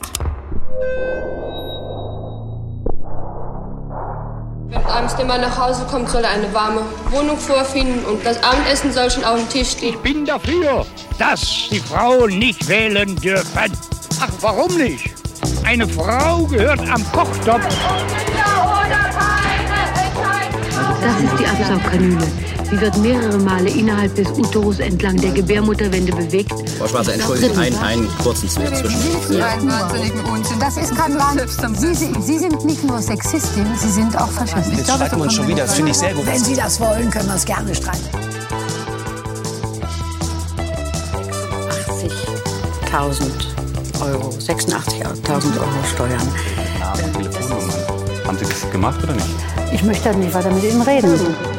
Abends 4.93 5.15
der 5.15 5.25
Mann 5.25 5.41
nach 5.41 5.57
Hause 5.57 5.85
kommt, 5.89 6.09
soll 6.09 6.23
er 6.23 6.29
eine 6.29 6.53
warme 6.53 6.81
Wohnung 7.09 7.37
vorfinden 7.37 8.05
und 8.05 8.23
das 8.25 8.41
Abendessen 8.43 8.93
soll 8.93 9.09
schon 9.09 9.23
auf 9.23 9.37
dem 9.37 9.49
Tisch 9.49 9.71
stehen. 9.71 9.95
Ich 9.95 9.99
bin 9.99 10.25
dafür, 10.25 10.85
dass 11.17 11.67
die 11.71 11.79
Frauen 11.79 12.37
nicht 12.37 12.67
wählen 12.67 13.15
dürfen. 13.15 13.71
Ach, 14.21 14.29
warum 14.41 14.75
nicht? 14.77 15.11
Eine 15.65 15.87
Frau 15.87 16.45
gehört 16.45 16.79
am 16.81 17.03
Kochtopf. 17.11 17.65
Das 21.01 21.23
ist 21.23 21.39
die 21.39 21.45
Absaugkanüle. 21.45 22.52
Sie 22.73 22.81
wird 22.81 22.97
mehrere 22.97 23.37
Male 23.37 23.69
innerhalb 23.69 24.15
des 24.15 24.27
Uterus 24.31 24.79
entlang 24.79 25.15
der 25.17 25.29
Gebärmutterwände 25.29 26.11
bewegt. 26.11 26.53
Frau 26.79 26.87
Schwarzer, 26.87 27.13
entschuldigen, 27.13 27.55
einen, 27.55 27.77
einen 27.77 28.17
kurzen 28.17 28.49
Zwischen. 28.49 28.89
Das 30.59 30.77
ist 30.77 30.95
kein 30.95 31.13
Land. 31.13 31.43
Sie, 31.77 31.93
Sie, 31.93 32.39
sind 32.39 32.65
nicht 32.65 32.83
nur 32.83 32.99
Sexistin, 32.99 33.67
Sie 33.77 33.91
sind 33.91 34.19
auch 34.19 34.31
Faschistin. 34.31 34.75
Jetzt 34.75 34.91
streiten 34.91 35.17
wir 35.17 35.23
uns 35.23 35.35
schon 35.35 35.47
wieder, 35.47 35.65
das 35.65 35.75
finde 35.75 35.91
ich 35.91 35.97
sehr 35.97 36.15
gut. 36.15 36.25
Wenn 36.25 36.43
Sie 36.43 36.55
das 36.55 36.79
wollen, 36.79 37.11
können 37.11 37.27
wir 37.27 37.35
es 37.35 37.45
gerne 37.45 37.75
streiten. 37.75 38.09
80.000 42.91 44.01
Euro, 44.01 44.29
86.000 44.29 45.59
Euro 45.59 45.83
Steuern. 45.93 46.27
Haben 48.25 48.37
Sie 48.39 48.45
das 48.45 48.71
gemacht 48.71 49.03
oder 49.03 49.13
nicht? 49.13 49.27
Ich 49.71 49.83
möchte 49.83 50.11
nicht 50.15 50.33
weiter 50.33 50.49
mit 50.49 50.63
Ihnen 50.63 50.81
reden. 50.81 51.52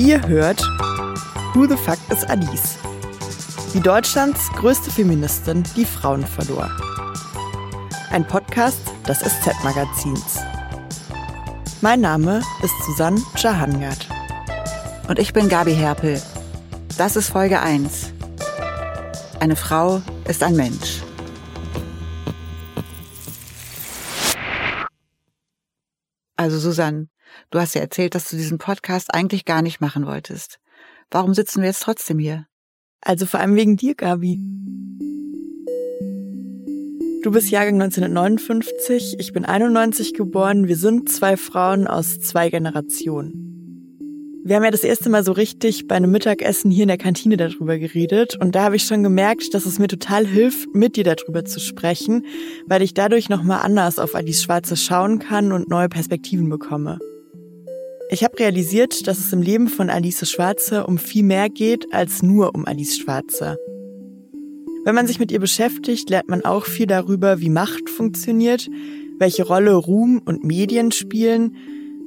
Ihr 0.00 0.26
hört 0.26 0.62
Who 1.52 1.66
the 1.66 1.76
Fuck 1.76 1.98
is 2.10 2.24
Alice? 2.24 2.78
Die 3.74 3.80
Deutschlands 3.80 4.48
größte 4.52 4.90
Feministin, 4.90 5.62
die 5.76 5.84
Frauen 5.84 6.26
verlor. 6.26 6.70
Ein 8.10 8.26
Podcast 8.26 8.80
des 9.06 9.18
SZ-Magazins. 9.18 10.38
Mein 11.82 12.00
Name 12.00 12.40
ist 12.62 12.72
Susanne 12.86 13.20
Jahangard. 13.36 14.08
Und 15.06 15.18
ich 15.18 15.34
bin 15.34 15.50
Gabi 15.50 15.74
Herpel. 15.74 16.18
Das 16.96 17.14
ist 17.14 17.28
Folge 17.28 17.60
1. 17.60 18.14
Eine 19.38 19.54
Frau 19.54 20.00
ist 20.26 20.42
ein 20.42 20.56
Mensch. 20.56 21.02
Also 26.36 26.58
Susanne, 26.58 27.08
du 27.50 27.58
hast 27.58 27.74
ja 27.74 27.80
erzählt, 27.80 28.14
dass 28.14 28.28
du 28.28 28.36
diesen 28.36 28.58
Podcast 28.58 29.14
eigentlich 29.14 29.44
gar 29.44 29.62
nicht 29.62 29.80
machen 29.80 30.06
wolltest. 30.06 30.60
Warum 31.10 31.34
sitzen 31.34 31.60
wir 31.60 31.68
jetzt 31.68 31.82
trotzdem 31.82 32.18
hier? 32.18 32.46
Also 33.00 33.26
vor 33.26 33.40
allem 33.40 33.56
wegen 33.56 33.76
dir, 33.76 33.94
Gabi. 33.94 34.38
Du 37.22 37.30
bist 37.30 37.50
Jahrgang 37.50 37.74
1959, 37.82 39.16
ich 39.18 39.32
bin 39.34 39.44
91 39.44 40.14
geboren, 40.14 40.68
wir 40.68 40.76
sind 40.76 41.10
zwei 41.10 41.36
Frauen 41.36 41.86
aus 41.86 42.18
zwei 42.20 42.48
Generationen. 42.48 43.50
Wir 44.42 44.56
haben 44.56 44.64
ja 44.64 44.70
das 44.70 44.84
erste 44.84 45.10
Mal 45.10 45.22
so 45.22 45.32
richtig 45.32 45.86
bei 45.86 45.96
einem 45.96 46.10
Mittagessen 46.12 46.70
hier 46.70 46.84
in 46.84 46.88
der 46.88 46.96
Kantine 46.96 47.36
darüber 47.36 47.78
geredet 47.78 48.38
und 48.40 48.54
da 48.54 48.62
habe 48.62 48.76
ich 48.76 48.84
schon 48.84 49.02
gemerkt, 49.02 49.52
dass 49.52 49.66
es 49.66 49.78
mir 49.78 49.88
total 49.88 50.26
hilft, 50.26 50.74
mit 50.74 50.96
dir 50.96 51.04
darüber 51.04 51.44
zu 51.44 51.60
sprechen, 51.60 52.24
weil 52.66 52.80
ich 52.80 52.94
dadurch 52.94 53.28
nochmal 53.28 53.60
anders 53.62 53.98
auf 53.98 54.14
Alice 54.14 54.42
Schwarze 54.42 54.78
schauen 54.78 55.18
kann 55.18 55.52
und 55.52 55.68
neue 55.68 55.90
Perspektiven 55.90 56.48
bekomme. 56.48 56.98
Ich 58.12 58.24
habe 58.24 58.40
realisiert, 58.40 59.06
dass 59.06 59.20
es 59.20 59.32
im 59.32 59.40
Leben 59.40 59.68
von 59.68 59.88
Alice 59.88 60.28
Schwarze 60.28 60.84
um 60.84 60.98
viel 60.98 61.22
mehr 61.22 61.48
geht 61.48 61.94
als 61.94 62.24
nur 62.24 62.56
um 62.56 62.66
Alice 62.66 62.98
Schwarze. 62.98 63.56
Wenn 64.84 64.96
man 64.96 65.06
sich 65.06 65.20
mit 65.20 65.30
ihr 65.30 65.38
beschäftigt, 65.38 66.10
lernt 66.10 66.28
man 66.28 66.44
auch 66.44 66.64
viel 66.64 66.86
darüber, 66.86 67.40
wie 67.40 67.50
Macht 67.50 67.88
funktioniert, 67.88 68.68
welche 69.20 69.46
Rolle 69.46 69.74
Ruhm 69.74 70.20
und 70.24 70.42
Medien 70.42 70.90
spielen, 70.90 71.54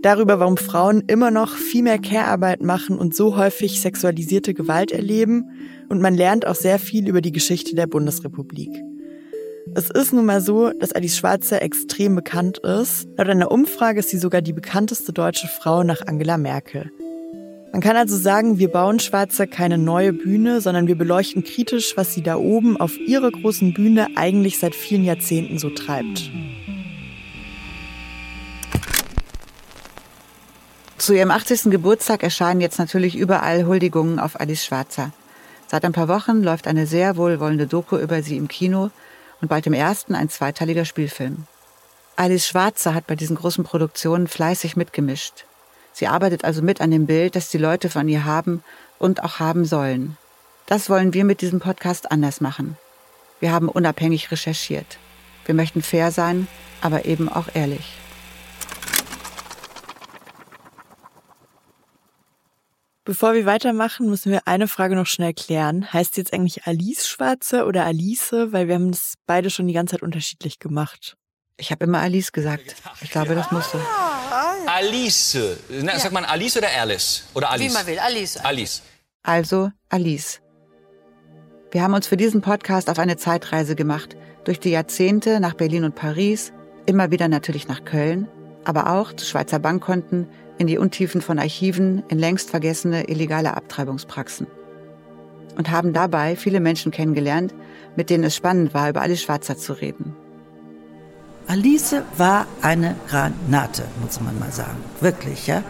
darüber, 0.01 0.41
warum 0.41 0.57
Frauen 0.57 1.03
immer 1.07 1.31
noch 1.31 1.55
viel 1.55 1.83
mehr 1.83 1.99
Care-Arbeit 1.99 2.61
machen 2.63 2.97
und 2.97 3.15
so 3.15 3.37
häufig 3.37 3.79
sexualisierte 3.79 4.53
Gewalt 4.53 4.91
erleben. 4.91 5.45
Und 5.87 6.01
man 6.01 6.15
lernt 6.15 6.45
auch 6.45 6.55
sehr 6.55 6.79
viel 6.79 7.07
über 7.07 7.21
die 7.21 7.31
Geschichte 7.31 7.75
der 7.75 7.87
Bundesrepublik. 7.87 8.69
Es 9.71 9.89
ist 9.89 10.11
nun 10.11 10.25
mal 10.25 10.41
so, 10.41 10.71
dass 10.71 10.91
Alice 10.91 11.17
Schwarzer 11.17 11.61
extrem 11.61 12.15
bekannt 12.15 12.57
ist. 12.59 13.07
Laut 13.17 13.29
einer 13.29 13.49
Umfrage 13.49 14.01
ist 14.01 14.09
sie 14.09 14.17
sogar 14.17 14.41
die 14.41 14.51
bekannteste 14.51 15.13
deutsche 15.13 15.47
Frau 15.47 15.83
nach 15.83 16.05
Angela 16.05 16.37
Merkel. 16.37 16.91
Man 17.71 17.81
kann 17.81 17.95
also 17.95 18.17
sagen, 18.17 18.59
wir 18.59 18.67
bauen 18.67 18.99
Schwarzer 18.99 19.47
keine 19.47 19.77
neue 19.77 20.11
Bühne, 20.13 20.59
sondern 20.59 20.87
wir 20.87 20.97
beleuchten 20.97 21.43
kritisch, 21.43 21.95
was 21.95 22.13
sie 22.13 22.21
da 22.21 22.35
oben 22.35 22.77
auf 22.77 22.97
ihrer 22.99 23.31
großen 23.31 23.73
Bühne 23.73 24.09
eigentlich 24.15 24.59
seit 24.59 24.75
vielen 24.75 25.05
Jahrzehnten 25.05 25.57
so 25.57 25.69
treibt. 25.69 26.29
Zu 30.97 31.13
ihrem 31.13 31.31
80. 31.31 31.71
Geburtstag 31.71 32.21
erscheinen 32.21 32.61
jetzt 32.61 32.79
natürlich 32.79 33.15
überall 33.15 33.65
Huldigungen 33.65 34.19
auf 34.19 34.39
Alice 34.39 34.65
Schwarzer. 34.65 35.13
Seit 35.67 35.85
ein 35.85 35.93
paar 35.93 36.09
Wochen 36.09 36.43
läuft 36.43 36.67
eine 36.67 36.85
sehr 36.85 37.17
wohlwollende 37.17 37.65
Doku 37.65 37.97
über 37.97 38.21
sie 38.21 38.37
im 38.37 38.47
Kino 38.47 38.91
und 39.43 39.49
bald 39.49 39.67
im 39.67 39.73
ersten 39.73 40.15
ein 40.15 40.29
zweiteiliger 40.29 40.85
Spielfilm. 40.85 41.47
Alice 42.15 42.47
Schwarzer 42.47 42.93
hat 42.93 43.07
bei 43.07 43.17
diesen 43.17 43.35
großen 43.35 43.65
Produktionen 43.65 44.29
fleißig 44.29 44.77
mitgemischt. 44.77 45.43
Sie 45.91 46.07
arbeitet 46.07 46.45
also 46.45 46.61
mit 46.61 46.79
an 46.79 46.91
dem 46.91 47.07
Bild, 47.07 47.35
das 47.35 47.49
die 47.49 47.57
Leute 47.57 47.89
von 47.89 48.07
ihr 48.07 48.23
haben 48.23 48.63
und 48.99 49.21
auch 49.21 49.39
haben 49.39 49.65
sollen. 49.65 50.17
Das 50.65 50.89
wollen 50.89 51.13
wir 51.13 51.25
mit 51.25 51.41
diesem 51.41 51.59
Podcast 51.59 52.09
anders 52.09 52.39
machen. 52.39 52.77
Wir 53.41 53.51
haben 53.51 53.67
unabhängig 53.67 54.31
recherchiert. 54.31 54.97
Wir 55.45 55.55
möchten 55.55 55.81
fair 55.81 56.11
sein, 56.11 56.47
aber 56.79 57.03
eben 57.03 57.27
auch 57.27 57.47
ehrlich. 57.53 57.97
Bevor 63.05 63.33
wir 63.33 63.45
weitermachen, 63.45 64.09
müssen 64.09 64.31
wir 64.31 64.47
eine 64.47 64.69
Frage 64.69 64.95
noch 64.95 65.07
schnell 65.07 65.33
klären. 65.33 65.91
Heißt 65.91 66.15
jetzt 66.15 66.31
eigentlich 66.31 66.65
Alice 66.67 67.05
Schwarze 67.05 67.65
oder 67.65 67.85
Alice? 67.85 68.31
Weil 68.31 68.69
wir 68.69 68.75
haben 68.75 68.91
das 68.91 69.15
beide 69.25 69.49
schon 69.49 69.67
die 69.67 69.73
ganze 69.73 69.95
Zeit 69.95 70.03
unterschiedlich 70.03 70.57
gemacht. 70.57 71.17
Ich 71.57 71.71
habe 71.71 71.83
immer 71.83 71.99
Alice 71.99 72.31
gesagt. 72.31 72.75
Ich 73.01 73.11
glaube, 73.11 73.35
das 73.35 73.51
muss 73.51 73.71
so. 73.71 73.79
Alice. 74.67 75.37
Na, 75.69 75.99
sagt 75.99 76.13
man 76.13 76.23
Alice 76.23 76.55
oder 76.55 76.69
Alice? 76.69 77.25
Oder 77.33 77.51
Alice? 77.51 77.71
Wie 77.71 77.73
man 77.73 77.87
will, 77.87 77.99
Alice. 77.99 78.37
Alice. 78.37 78.81
Also 79.21 79.71
Alice. 79.89 80.39
Wir 81.71 81.83
haben 81.83 81.93
uns 81.93 82.07
für 82.07 82.17
diesen 82.17 82.41
Podcast 82.41 82.89
auf 82.89 82.99
eine 82.99 83.17
Zeitreise 83.17 83.75
gemacht. 83.75 84.15
Durch 84.45 84.61
die 84.61 84.69
Jahrzehnte 84.69 85.41
nach 85.41 85.55
Berlin 85.55 85.83
und 85.83 85.95
Paris, 85.95 86.53
immer 86.85 87.11
wieder 87.11 87.27
natürlich 87.27 87.67
nach 87.67 87.83
Köln, 87.83 88.29
aber 88.63 88.93
auch 88.93 89.11
zu 89.11 89.25
Schweizer 89.25 89.59
Bankkonten, 89.59 90.27
in 90.57 90.67
die 90.67 90.77
Untiefen 90.77 91.21
von 91.21 91.39
Archiven, 91.39 92.03
in 92.09 92.19
längst 92.19 92.49
vergessene 92.49 93.09
illegale 93.09 93.55
Abtreibungspraxen. 93.55 94.47
Und 95.57 95.69
haben 95.69 95.93
dabei 95.93 96.35
viele 96.35 96.59
Menschen 96.59 96.91
kennengelernt, 96.91 97.53
mit 97.95 98.09
denen 98.09 98.23
es 98.23 98.35
spannend 98.35 98.73
war, 98.73 98.89
über 98.89 99.01
Alice 99.01 99.21
Schwarzer 99.21 99.57
zu 99.57 99.73
reden. 99.73 100.15
Alice 101.47 101.95
war 102.17 102.47
eine 102.61 102.95
Granate, 103.07 103.83
muss 104.01 104.21
man 104.21 104.39
mal 104.39 104.51
sagen. 104.51 104.77
Wirklich, 105.01 105.47
ja. 105.47 105.63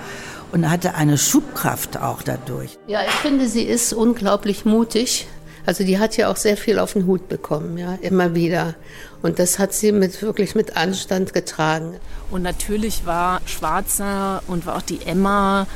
Und 0.52 0.70
hatte 0.70 0.94
eine 0.96 1.18
Schubkraft 1.18 1.98
auch 1.98 2.22
dadurch. 2.22 2.78
Ja, 2.88 3.02
ich 3.02 3.14
finde, 3.14 3.48
sie 3.48 3.64
ist 3.64 3.92
unglaublich 3.92 4.66
mutig. 4.66 5.28
Also 5.66 5.84
die 5.84 5.98
hat 5.98 6.18
ja 6.18 6.30
auch 6.30 6.36
sehr 6.36 6.58
viel 6.58 6.78
auf 6.78 6.94
den 6.94 7.06
Hut 7.06 7.30
bekommen, 7.30 7.78
ja, 7.78 7.98
immer 8.02 8.36
wieder. 8.36 8.76
Und 9.22 9.40
das 9.40 9.60
hat 9.60 9.74
sie 9.74 9.92
mit 9.92 10.22
wirklich 10.22 10.56
mit 10.56 10.76
Anstand 10.76 11.34
getragen. 11.34 11.96
Und 12.32 12.42
natürlich 12.42 13.06
war 13.06 13.42
Schwarzer 13.46 14.44
und 14.48 14.66
war 14.66 14.76
auch 14.78 14.82
die 14.82 15.06
Emma 15.06 15.68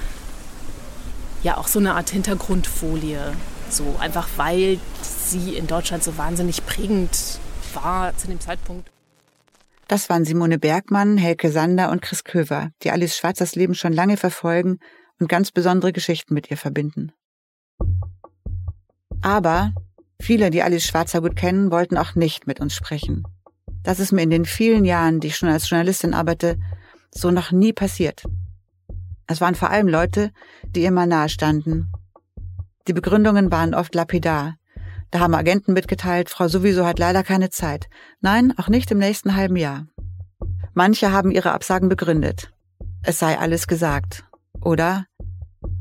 ja 1.43 1.57
auch 1.57 1.67
so 1.67 1.79
eine 1.79 1.93
Art 1.95 2.09
Hintergrundfolie. 2.09 3.33
So 3.69 3.95
einfach 3.99 4.27
weil 4.37 4.79
sie 5.01 5.55
in 5.55 5.67
Deutschland 5.67 6.03
so 6.03 6.17
wahnsinnig 6.17 6.65
prägend 6.65 7.39
war 7.73 8.15
zu 8.17 8.27
dem 8.27 8.39
Zeitpunkt. 8.39 8.89
Das 9.87 10.09
waren 10.09 10.25
Simone 10.25 10.59
Bergmann, 10.59 11.17
Helke 11.17 11.49
Sander 11.49 11.91
und 11.91 12.01
Chris 12.01 12.25
Köver, 12.25 12.71
die 12.83 12.91
Alice 12.91 13.15
Schwarzers 13.15 13.55
Leben 13.55 13.73
schon 13.73 13.93
lange 13.93 14.17
verfolgen 14.17 14.79
und 15.19 15.29
ganz 15.29 15.51
besondere 15.51 15.93
Geschichten 15.93 16.33
mit 16.33 16.51
ihr 16.51 16.57
verbinden. 16.57 17.13
Aber 19.21 19.73
viele, 20.19 20.49
die 20.49 20.63
Alice 20.63 20.85
Schwarzer 20.85 21.21
gut 21.21 21.35
kennen, 21.35 21.71
wollten 21.71 21.97
auch 21.97 22.15
nicht 22.15 22.47
mit 22.47 22.59
uns 22.59 22.73
sprechen. 22.73 23.23
Das 23.83 23.99
ist 23.99 24.11
mir 24.11 24.23
in 24.23 24.29
den 24.29 24.45
vielen 24.45 24.85
Jahren, 24.85 25.19
die 25.19 25.27
ich 25.27 25.37
schon 25.37 25.49
als 25.49 25.69
Journalistin 25.69 26.13
arbeite, 26.13 26.57
so 27.13 27.31
noch 27.31 27.51
nie 27.51 27.73
passiert. 27.73 28.23
Es 29.27 29.41
waren 29.41 29.55
vor 29.55 29.69
allem 29.69 29.87
Leute, 29.87 30.31
die 30.63 30.83
ihr 30.83 30.91
mal 30.91 31.07
nahe 31.07 31.29
standen. 31.29 31.91
Die 32.87 32.93
Begründungen 32.93 33.51
waren 33.51 33.73
oft 33.73 33.93
lapidar. 33.95 34.55
Da 35.11 35.19
haben 35.19 35.35
Agenten 35.35 35.73
mitgeteilt, 35.73 36.29
Frau 36.29 36.47
sowieso 36.47 36.85
hat 36.85 36.99
leider 36.99 37.23
keine 37.23 37.49
Zeit. 37.49 37.89
Nein, 38.21 38.53
auch 38.57 38.67
nicht 38.67 38.91
im 38.91 38.97
nächsten 38.97 39.35
halben 39.35 39.55
Jahr. 39.55 39.87
Manche 40.73 41.11
haben 41.11 41.31
ihre 41.31 41.51
Absagen 41.51 41.89
begründet. 41.89 42.53
Es 43.03 43.19
sei 43.19 43.37
alles 43.37 43.67
gesagt. 43.67 44.25
Oder 44.61 45.05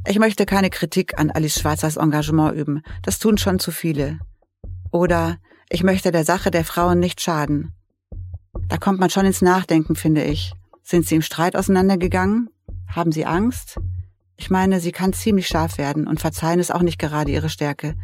ich 0.06 0.18
möchte 0.18 0.46
keine 0.46 0.70
Kritik 0.70 1.18
an 1.18 1.30
Alice 1.30 1.60
Schwarzers 1.60 1.96
Engagement 1.96 2.56
üben. 2.56 2.82
Das 3.02 3.18
tun 3.18 3.38
schon 3.38 3.58
zu 3.58 3.70
viele. 3.70 4.18
Oder 4.90 5.38
ich 5.68 5.82
möchte 5.82 6.12
der 6.12 6.24
Sache 6.24 6.50
der 6.50 6.64
Frauen 6.64 7.00
nicht 7.00 7.20
schaden. 7.20 7.72
Da 8.68 8.78
kommt 8.78 9.00
man 9.00 9.10
schon 9.10 9.26
ins 9.26 9.42
Nachdenken, 9.42 9.96
finde 9.96 10.24
ich. 10.24 10.52
Sind 10.82 11.06
sie 11.06 11.16
im 11.16 11.22
Streit 11.22 11.56
auseinandergegangen? 11.56 12.48
Haben 12.88 13.12
sie 13.12 13.26
Angst? 13.26 13.78
Ich 14.36 14.50
meine, 14.50 14.80
sie 14.80 14.92
kann 14.92 15.12
ziemlich 15.12 15.48
scharf 15.48 15.78
werden 15.78 16.06
und 16.06 16.20
verzeihen 16.20 16.60
ist 16.60 16.72
auch 16.72 16.82
nicht 16.82 16.98
gerade 16.98 17.30
ihre 17.30 17.48
Stärke. 17.48 17.96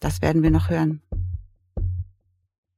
Das 0.00 0.22
werden 0.22 0.42
wir 0.42 0.50
noch 0.50 0.70
hören. 0.70 1.02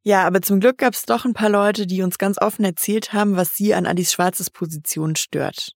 Ja, 0.02 0.24
aber 0.24 0.40
zum 0.42 0.60
Glück 0.60 0.78
gab 0.78 0.94
es 0.94 1.02
doch 1.02 1.24
ein 1.24 1.34
paar 1.34 1.48
Leute, 1.48 1.86
die 1.86 2.02
uns 2.02 2.18
ganz 2.18 2.40
offen 2.40 2.64
erzählt 2.64 3.12
haben, 3.12 3.36
was 3.36 3.56
sie 3.56 3.74
an 3.74 3.86
Alice 3.86 4.12
Schwarzes 4.12 4.50
Position 4.50 5.16
stört. 5.16 5.72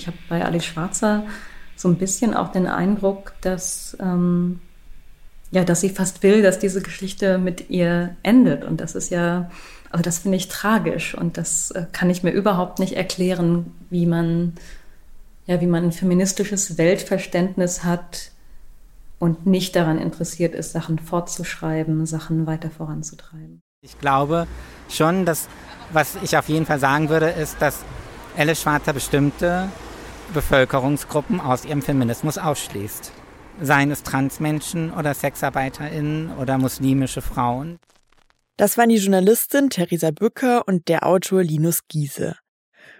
Ich 0.00 0.06
habe 0.06 0.16
bei 0.30 0.42
Alice 0.42 0.64
Schwarzer 0.64 1.24
so 1.76 1.88
ein 1.88 1.96
bisschen 1.96 2.34
auch 2.34 2.52
den 2.52 2.66
Eindruck, 2.66 3.34
dass, 3.42 3.96
ähm, 4.00 4.60
ja, 5.50 5.62
dass 5.62 5.82
sie 5.82 5.90
fast 5.90 6.22
will, 6.22 6.40
dass 6.42 6.58
diese 6.58 6.80
Geschichte 6.80 7.36
mit 7.36 7.68
ihr 7.68 8.16
endet. 8.22 8.64
Und 8.64 8.80
das 8.80 8.94
ist 8.94 9.10
ja, 9.10 9.50
also 9.90 10.02
das 10.02 10.20
finde 10.20 10.38
ich 10.38 10.48
tragisch 10.48 11.14
und 11.14 11.36
das 11.36 11.70
äh, 11.72 11.84
kann 11.92 12.08
ich 12.08 12.22
mir 12.22 12.30
überhaupt 12.30 12.78
nicht 12.78 12.94
erklären, 12.94 13.74
wie 13.90 14.06
man, 14.06 14.54
ja, 15.46 15.60
wie 15.60 15.66
man 15.66 15.84
ein 15.84 15.92
feministisches 15.92 16.78
Weltverständnis 16.78 17.84
hat 17.84 18.30
und 19.18 19.44
nicht 19.44 19.76
daran 19.76 19.98
interessiert 19.98 20.54
ist, 20.54 20.72
Sachen 20.72 20.98
fortzuschreiben, 20.98 22.06
Sachen 22.06 22.46
weiter 22.46 22.70
voranzutreiben. 22.70 23.60
Ich 23.82 23.98
glaube 23.98 24.46
schon, 24.88 25.26
dass 25.26 25.48
was 25.92 26.16
ich 26.22 26.36
auf 26.36 26.48
jeden 26.48 26.66
Fall 26.66 26.78
sagen 26.78 27.08
würde, 27.08 27.28
ist, 27.28 27.60
dass 27.60 27.80
Alice 28.36 28.62
Schwarzer 28.62 28.92
bestimmte 28.92 29.68
Bevölkerungsgruppen 30.30 31.40
aus 31.40 31.64
ihrem 31.64 31.82
Feminismus 31.82 32.38
ausschließt. 32.38 33.12
Seien 33.60 33.90
es 33.90 34.02
Transmenschen 34.02 34.92
oder 34.92 35.14
SexarbeiterInnen 35.14 36.36
oder 36.38 36.58
muslimische 36.58 37.20
Frauen. 37.20 37.78
Das 38.56 38.78
waren 38.78 38.88
die 38.88 38.96
Journalistin 38.96 39.70
Theresa 39.70 40.10
Bücker 40.10 40.66
und 40.66 40.88
der 40.88 41.06
Autor 41.06 41.42
Linus 41.42 41.80
Giese. 41.88 42.36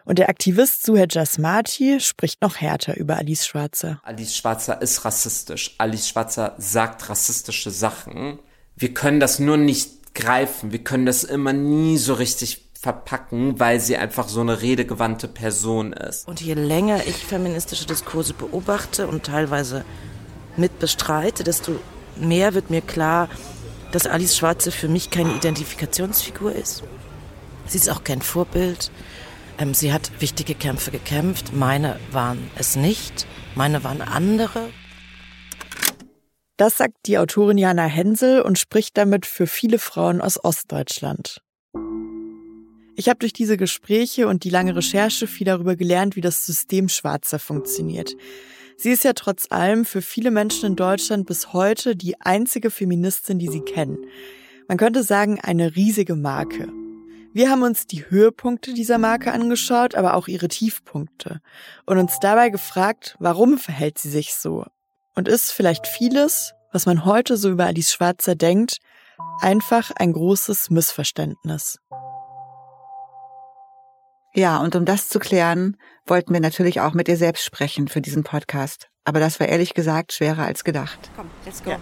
Und 0.04 0.18
der 0.18 0.28
Aktivist 0.28 0.84
Suhed 0.84 1.14
Jasmati 1.14 2.00
spricht 2.00 2.42
noch 2.42 2.56
härter 2.56 2.96
über 2.96 3.16
Alice 3.16 3.46
Schwarzer. 3.46 4.00
Alice 4.02 4.36
Schwarzer 4.36 4.80
ist 4.82 5.04
rassistisch. 5.04 5.74
Alice 5.78 6.08
Schwarzer 6.08 6.54
sagt 6.58 7.08
rassistische 7.08 7.70
Sachen. 7.70 8.38
Wir 8.76 8.94
können 8.94 9.20
das 9.20 9.38
nur 9.38 9.56
nicht 9.56 10.14
greifen. 10.14 10.72
Wir 10.72 10.82
können 10.82 11.06
das 11.06 11.24
immer 11.24 11.52
nie 11.52 11.98
so 11.98 12.14
richtig 12.14 12.69
verpacken, 12.80 13.60
weil 13.60 13.78
sie 13.78 13.96
einfach 13.98 14.28
so 14.28 14.40
eine 14.40 14.62
redegewandte 14.62 15.28
Person 15.28 15.92
ist. 15.92 16.26
Und 16.26 16.40
je 16.40 16.54
länger 16.54 17.06
ich 17.06 17.16
feministische 17.16 17.86
Diskurse 17.86 18.32
beobachte 18.32 19.06
und 19.06 19.24
teilweise 19.24 19.84
mit 20.56 20.78
bestreite, 20.78 21.44
desto 21.44 21.72
mehr 22.16 22.54
wird 22.54 22.70
mir 22.70 22.80
klar, 22.80 23.28
dass 23.92 24.06
Alice 24.06 24.36
Schwarze 24.36 24.70
für 24.70 24.88
mich 24.88 25.10
keine 25.10 25.34
Identifikationsfigur 25.34 26.54
ist. 26.54 26.82
Sie 27.66 27.76
ist 27.76 27.90
auch 27.90 28.02
kein 28.02 28.22
Vorbild. 28.22 28.90
Ähm, 29.58 29.74
sie 29.74 29.92
hat 29.92 30.10
wichtige 30.20 30.54
Kämpfe 30.54 30.90
gekämpft. 30.90 31.52
Meine 31.52 32.00
waren 32.12 32.50
es 32.56 32.76
nicht. 32.76 33.26
Meine 33.54 33.84
waren 33.84 34.00
andere. 34.00 34.70
Das 36.56 36.78
sagt 36.78 36.94
die 37.06 37.18
Autorin 37.18 37.58
Jana 37.58 37.84
Hensel 37.84 38.40
und 38.42 38.58
spricht 38.58 38.96
damit 38.96 39.26
für 39.26 39.46
viele 39.46 39.78
Frauen 39.78 40.20
aus 40.20 40.42
Ostdeutschland. 40.42 41.42
Ich 43.00 43.08
habe 43.08 43.20
durch 43.20 43.32
diese 43.32 43.56
Gespräche 43.56 44.28
und 44.28 44.44
die 44.44 44.50
lange 44.50 44.76
Recherche 44.76 45.26
viel 45.26 45.46
darüber 45.46 45.74
gelernt, 45.74 46.16
wie 46.16 46.20
das 46.20 46.44
System 46.44 46.90
Schwarzer 46.90 47.38
funktioniert. 47.38 48.14
Sie 48.76 48.90
ist 48.90 49.04
ja 49.04 49.14
trotz 49.14 49.46
allem 49.50 49.86
für 49.86 50.02
viele 50.02 50.30
Menschen 50.30 50.66
in 50.66 50.76
Deutschland 50.76 51.26
bis 51.26 51.54
heute 51.54 51.96
die 51.96 52.20
einzige 52.20 52.70
Feministin, 52.70 53.38
die 53.38 53.48
sie 53.48 53.62
kennen. 53.62 53.96
Man 54.68 54.76
könnte 54.76 55.02
sagen, 55.02 55.40
eine 55.40 55.76
riesige 55.76 56.14
Marke. 56.14 56.70
Wir 57.32 57.48
haben 57.48 57.62
uns 57.62 57.86
die 57.86 58.04
Höhepunkte 58.10 58.74
dieser 58.74 58.98
Marke 58.98 59.32
angeschaut, 59.32 59.94
aber 59.94 60.12
auch 60.12 60.28
ihre 60.28 60.48
Tiefpunkte 60.48 61.40
und 61.86 61.96
uns 61.96 62.18
dabei 62.20 62.50
gefragt, 62.50 63.16
warum 63.18 63.56
verhält 63.56 63.96
sie 63.96 64.10
sich 64.10 64.34
so? 64.34 64.66
Und 65.14 65.26
ist 65.26 65.52
vielleicht 65.52 65.86
vieles, 65.86 66.52
was 66.70 66.84
man 66.84 67.06
heute 67.06 67.38
so 67.38 67.48
über 67.48 67.64
Alice 67.64 67.94
Schwarzer 67.94 68.34
denkt, 68.34 68.76
einfach 69.40 69.90
ein 69.96 70.12
großes 70.12 70.68
Missverständnis. 70.68 71.78
Ja, 74.32 74.58
und 74.58 74.76
um 74.76 74.84
das 74.84 75.08
zu 75.08 75.18
klären, 75.18 75.76
wollten 76.06 76.32
wir 76.32 76.40
natürlich 76.40 76.80
auch 76.80 76.94
mit 76.94 77.08
ihr 77.08 77.16
selbst 77.16 77.44
sprechen 77.44 77.88
für 77.88 78.00
diesen 78.00 78.22
Podcast. 78.22 78.88
Aber 79.04 79.18
das 79.18 79.40
war 79.40 79.48
ehrlich 79.48 79.74
gesagt 79.74 80.12
schwerer 80.12 80.44
als 80.44 80.62
gedacht. 80.62 81.10
Komm, 81.16 81.30
let's 81.44 81.62
go. 81.62 81.70
Ja. 81.70 81.78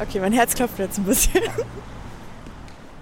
Okay, 0.00 0.18
mein 0.18 0.32
Herz 0.32 0.54
klopft 0.54 0.78
jetzt 0.78 0.98
ein 0.98 1.04
bisschen. 1.04 1.42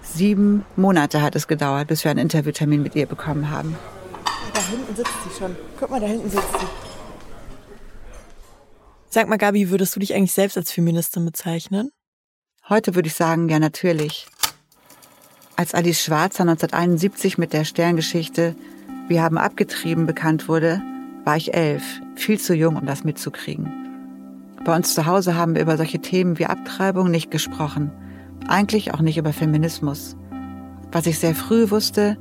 Sieben 0.03 0.67
Monate 0.77 1.23
hat 1.23 1.35
es 1.35 1.49
gedauert, 1.49 1.89
bis 1.89 2.05
wir 2.05 2.11
einen 2.11 2.21
Interviewtermin 2.21 2.83
mit 2.83 2.95
ihr 2.95 3.07
bekommen 3.07 3.51
haben. 3.51 3.77
Da 4.53 4.61
hinten 4.69 4.95
sitzt 4.95 5.13
sie 5.25 5.39
schon. 5.39 5.57
Guck 5.79 5.91
mal, 5.91 6.01
da 6.01 6.07
hinten 6.07 6.29
sitzt 6.29 6.53
sie. 6.53 6.67
Sag 9.09 9.29
mal, 9.29 9.39
Gabi, 9.39 9.71
würdest 9.71 9.97
du 9.97 10.01
dich 10.01 10.15
eigentlich 10.15 10.33
selbst 10.33 10.59
als 10.59 10.71
Feministin 10.71 11.25
bezeichnen? 11.25 11.91
Heute 12.69 12.95
würde 12.95 13.09
ich 13.09 13.15
sagen, 13.15 13.49
ja, 13.49 13.59
natürlich. 13.59 14.27
Als 15.55 15.75
Alice 15.75 16.03
Schwarzer 16.03 16.43
1971 16.43 17.37
mit 17.37 17.53
der 17.53 17.65
Sterngeschichte 17.65 18.57
Wir 19.09 19.23
haben 19.23 19.37
abgetrieben 19.37 20.07
bekannt 20.07 20.49
wurde, 20.49 20.81
war 21.25 21.37
ich 21.37 21.53
elf, 21.53 22.01
viel 22.15 22.41
zu 22.41 22.55
jung, 22.55 22.77
um 22.77 22.87
das 22.87 23.05
mitzukriegen. 23.05 23.71
Bei 24.65 24.75
uns 24.75 24.95
zu 24.95 25.05
Hause 25.05 25.37
haben 25.37 25.55
wir 25.55 25.63
über 25.63 25.77
solche 25.77 25.99
Themen 25.99 26.39
wie 26.39 26.47
Abtreibung 26.47 27.11
nicht 27.11 27.31
gesprochen, 27.31 27.91
eigentlich 28.49 28.95
auch 28.95 29.01
nicht 29.01 29.19
über 29.19 29.35
Feminismus. 29.35 30.17
Was 30.91 31.07
ich 31.07 31.19
sehr 31.19 31.35
früh 31.35 31.71
wusste, 31.71 32.17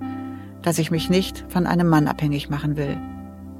dass 0.61 0.77
ich 0.77 0.91
mich 0.91 1.09
nicht 1.09 1.45
von 1.47 1.67
einem 1.67 1.87
Mann 1.87 2.07
abhängig 2.07 2.49
machen 2.49 2.75
will. 2.75 2.97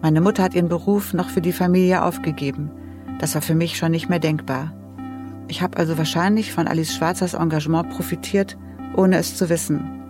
Meine 0.01 0.19
Mutter 0.19 0.43
hat 0.43 0.53
ihren 0.53 0.69
Beruf 0.69 1.13
noch 1.13 1.29
für 1.29 1.41
die 1.41 1.53
Familie 1.53 2.03
aufgegeben. 2.03 2.71
Das 3.19 3.35
war 3.35 3.41
für 3.41 3.55
mich 3.55 3.77
schon 3.77 3.91
nicht 3.91 4.09
mehr 4.09 4.19
denkbar. 4.19 4.73
Ich 5.47 5.61
habe 5.61 5.77
also 5.77 5.97
wahrscheinlich 5.97 6.51
von 6.51 6.67
Alice 6.67 6.93
Schwarzers 6.93 7.35
Engagement 7.35 7.89
profitiert 7.91 8.57
ohne 8.95 9.17
es 9.17 9.35
zu 9.35 9.49
wissen. 9.49 10.01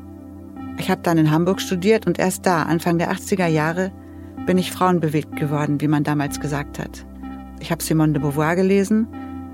Ich 0.78 0.90
habe 0.90 1.02
dann 1.02 1.18
in 1.18 1.32
Hamburg 1.32 1.62
studiert 1.62 2.08
und 2.08 2.20
erst 2.20 2.46
da, 2.46 2.64
Anfang 2.64 2.98
der 2.98 3.12
80er 3.12 3.48
Jahre, 3.48 3.92
bin 4.46 4.58
ich 4.58 4.72
frauenbewegt 4.72 5.36
geworden, 5.36 5.82
wie 5.82 5.88
man 5.88 6.04
damals 6.04 6.40
gesagt 6.40 6.80
hat. 6.80 7.06
Ich 7.60 7.72
habe 7.72 7.84
Simone 7.84 8.14
de 8.14 8.22
Beauvoir 8.22 8.56
gelesen, 8.56 9.08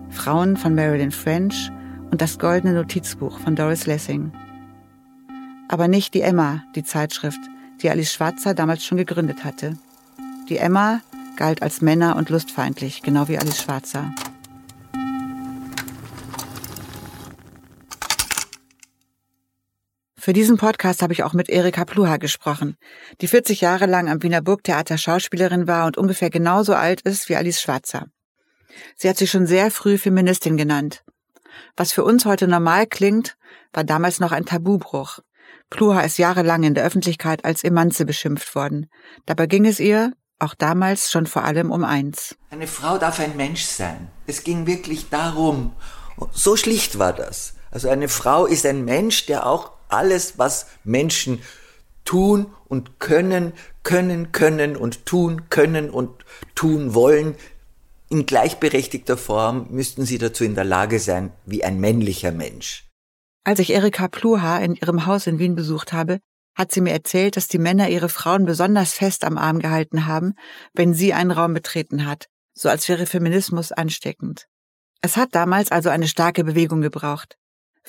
Frauen 0.09 0.55
von 0.55 0.73
Marilyn 0.75 1.11
French 1.11 1.71
und 2.11 2.21
das 2.21 2.39
Goldene 2.39 2.73
Notizbuch 2.73 3.39
von 3.39 3.55
Doris 3.55 3.85
Lessing. 3.85 4.31
Aber 5.67 5.87
nicht 5.87 6.13
die 6.13 6.21
Emma, 6.21 6.63
die 6.75 6.83
Zeitschrift, 6.83 7.41
die 7.81 7.89
Alice 7.89 8.13
Schwarzer 8.13 8.53
damals 8.53 8.85
schon 8.85 8.97
gegründet 8.97 9.43
hatte. 9.43 9.77
Die 10.49 10.57
Emma 10.57 11.01
galt 11.35 11.61
als 11.61 11.81
männer- 11.81 12.15
und 12.15 12.29
lustfeindlich, 12.29 13.01
genau 13.01 13.27
wie 13.27 13.37
Alice 13.37 13.61
Schwarzer. 13.61 14.13
Für 20.27 20.33
diesen 20.33 20.57
Podcast 20.57 21.01
habe 21.03 21.13
ich 21.13 21.23
auch 21.23 21.31
mit 21.31 21.47
Erika 21.47 21.85
Pluha 21.85 22.17
gesprochen, 22.17 22.75
die 23.21 23.29
40 23.29 23.61
Jahre 23.61 23.85
lang 23.85 24.09
am 24.09 24.21
Wiener 24.23 24.41
Burgtheater 24.41 24.97
Schauspielerin 24.97 25.69
war 25.69 25.85
und 25.85 25.97
ungefähr 25.97 26.29
genauso 26.29 26.73
alt 26.73 26.99
ist 26.99 27.29
wie 27.29 27.37
Alice 27.37 27.61
Schwarzer. 27.61 28.07
Sie 28.97 29.07
hat 29.07 29.15
sich 29.15 29.31
schon 29.31 29.47
sehr 29.47 29.71
früh 29.71 29.97
Feministin 29.97 30.57
genannt. 30.57 31.05
Was 31.77 31.93
für 31.93 32.03
uns 32.03 32.25
heute 32.25 32.49
normal 32.49 32.87
klingt, 32.87 33.37
war 33.71 33.85
damals 33.85 34.19
noch 34.19 34.33
ein 34.33 34.43
Tabubruch. 34.43 35.19
Pluha 35.69 36.01
ist 36.01 36.17
jahrelang 36.17 36.63
in 36.63 36.73
der 36.73 36.83
Öffentlichkeit 36.83 37.45
als 37.45 37.63
Emanze 37.63 38.03
beschimpft 38.03 38.53
worden. 38.53 38.89
Dabei 39.27 39.45
ging 39.45 39.65
es 39.65 39.79
ihr, 39.79 40.11
auch 40.39 40.55
damals, 40.55 41.09
schon 41.09 41.25
vor 41.25 41.45
allem 41.45 41.71
um 41.71 41.85
eins. 41.85 42.35
Eine 42.49 42.67
Frau 42.67 42.97
darf 42.97 43.21
ein 43.21 43.37
Mensch 43.37 43.63
sein. 43.63 44.09
Es 44.25 44.43
ging 44.43 44.67
wirklich 44.67 45.07
darum. 45.09 45.71
So 46.33 46.57
schlicht 46.57 46.99
war 46.99 47.13
das. 47.13 47.53
Also 47.71 47.87
eine 47.87 48.09
Frau 48.09 48.45
ist 48.45 48.65
ein 48.65 48.83
Mensch, 48.83 49.25
der 49.25 49.45
auch 49.45 49.76
alles, 49.89 50.37
was 50.37 50.67
Menschen 50.83 51.41
tun 52.05 52.47
und 52.67 52.99
können, 52.99 53.53
können, 53.83 54.31
können 54.31 54.75
und 54.75 55.05
tun 55.05 55.49
können 55.49 55.89
und 55.89 56.11
tun 56.55 56.93
wollen, 56.93 57.35
in 58.09 58.25
gleichberechtigter 58.25 59.17
Form 59.17 59.67
müssten 59.69 60.05
sie 60.05 60.17
dazu 60.17 60.45
in 60.45 60.55
der 60.55 60.63
Lage 60.63 60.99
sein, 60.99 61.31
wie 61.45 61.63
ein 61.63 61.79
männlicher 61.79 62.31
Mensch. 62.31 62.85
Als 63.43 63.59
ich 63.59 63.71
Erika 63.71 64.07
Pluha 64.07 64.57
in 64.59 64.75
ihrem 64.75 65.05
Haus 65.05 65.27
in 65.27 65.39
Wien 65.39 65.55
besucht 65.55 65.93
habe, 65.93 66.19
hat 66.55 66.71
sie 66.71 66.81
mir 66.81 66.91
erzählt, 66.91 67.37
dass 67.37 67.47
die 67.47 67.59
Männer 67.59 67.89
ihre 67.89 68.09
Frauen 68.09 68.45
besonders 68.45 68.93
fest 68.93 69.23
am 69.23 69.37
Arm 69.37 69.59
gehalten 69.59 70.07
haben, 70.07 70.33
wenn 70.73 70.93
sie 70.93 71.13
einen 71.13 71.31
Raum 71.31 71.53
betreten 71.53 72.05
hat, 72.05 72.27
so 72.53 72.69
als 72.69 72.89
wäre 72.89 73.05
Feminismus 73.05 73.71
ansteckend. 73.71 74.47
Es 75.01 75.17
hat 75.17 75.35
damals 75.35 75.71
also 75.71 75.89
eine 75.89 76.07
starke 76.07 76.43
Bewegung 76.43 76.81
gebraucht. 76.81 77.37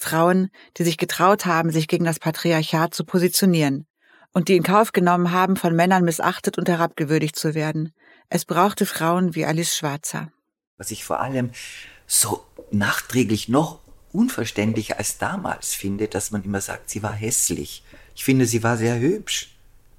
Frauen, 0.01 0.51
die 0.77 0.85
sich 0.85 0.97
getraut 0.97 1.47
haben, 1.47 1.71
sich 1.71 1.89
gegen 1.89 2.05
das 2.05 2.19
Patriarchat 2.19 2.95
zu 2.95 3.05
positionieren 3.05 3.87
und 4.33 4.49
die 4.49 4.57
in 4.57 4.63
Kauf 4.63 4.93
genommen 4.93 5.33
haben, 5.33 5.57
von 5.57 5.75
Männern 5.75 6.05
missachtet 6.05 6.59
und 6.59 6.69
herabgewürdigt 6.69 7.37
zu 7.37 7.55
werden. 7.55 7.93
Es 8.29 8.45
brauchte 8.45 8.87
Frauen 8.87 9.35
wie 9.35 9.45
Alice 9.45 9.77
Schwarzer. 9.77 10.31
Was 10.77 10.91
ich 10.91 11.05
vor 11.05 11.21
allem 11.21 11.51
so 12.07 12.45
nachträglich 12.71 13.49
noch 13.49 13.81
unverständlicher 14.13 14.99
als 14.99 15.19
damals 15.19 15.75
finde, 15.75 16.09
dass 16.09 16.31
man 16.31 16.43
immer 16.45 16.61
sagt, 16.61 16.91
sie 16.91 17.03
war 17.03 17.13
hässlich. 17.13 17.83
Ich 18.15 18.25
finde, 18.25 18.47
sie 18.47 18.63
war 18.63 18.77
sehr 18.77 18.99
hübsch. 18.99 19.51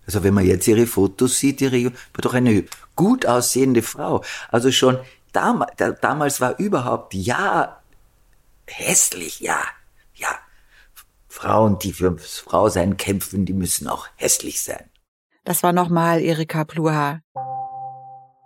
Also 0.05 0.23
wenn 0.23 0.33
man 0.33 0.45
jetzt 0.45 0.67
ihre 0.67 0.87
Fotos 0.87 1.37
sieht, 1.37 1.61
ihre, 1.61 1.85
war 1.85 2.21
doch 2.21 2.33
eine 2.33 2.63
gut 2.95 3.25
aussehende 3.25 3.83
Frau. 3.83 4.23
Also 4.49 4.71
schon 4.71 4.97
damals, 5.31 5.71
damals 6.01 6.41
war 6.41 6.57
überhaupt, 6.57 7.13
ja, 7.13 7.79
hässlich, 8.65 9.39
ja, 9.39 9.59
ja. 10.19 10.29
Frauen, 11.27 11.79
die 11.79 11.93
fürs 11.93 12.39
Frausein 12.39 12.97
kämpfen, 12.97 13.45
die 13.45 13.53
müssen 13.53 13.87
auch 13.87 14.07
hässlich 14.15 14.61
sein. 14.61 14.89
Das 15.45 15.63
war 15.63 15.73
nochmal 15.73 16.21
Erika 16.21 16.63
Pluha. 16.65 17.21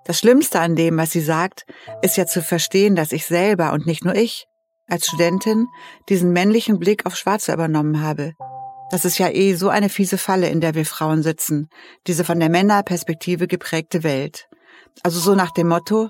Das 0.05 0.19
Schlimmste 0.19 0.59
an 0.59 0.75
dem, 0.75 0.97
was 0.97 1.11
sie 1.11 1.21
sagt, 1.21 1.65
ist 2.01 2.17
ja 2.17 2.25
zu 2.25 2.41
verstehen, 2.41 2.95
dass 2.95 3.13
ich 3.13 3.25
selber 3.25 3.71
und 3.71 3.85
nicht 3.85 4.03
nur 4.03 4.15
ich, 4.15 4.47
als 4.87 5.07
Studentin, 5.07 5.67
diesen 6.09 6.33
männlichen 6.33 6.77
Blick 6.77 7.05
auf 7.05 7.15
Schwarze 7.15 7.53
übernommen 7.53 8.01
habe. 8.01 8.33
Das 8.91 9.05
ist 9.05 9.17
ja 9.17 9.29
eh 9.29 9.55
so 9.55 9.69
eine 9.69 9.89
fiese 9.89 10.17
Falle, 10.17 10.49
in 10.49 10.61
der 10.61 10.75
wir 10.75 10.85
Frauen 10.85 11.23
sitzen, 11.23 11.69
diese 12.05 12.25
von 12.25 12.39
der 12.39 12.49
Männerperspektive 12.49 13.47
geprägte 13.47 14.03
Welt. 14.03 14.47
Also 15.01 15.19
so 15.19 15.35
nach 15.35 15.51
dem 15.51 15.69
Motto, 15.69 16.09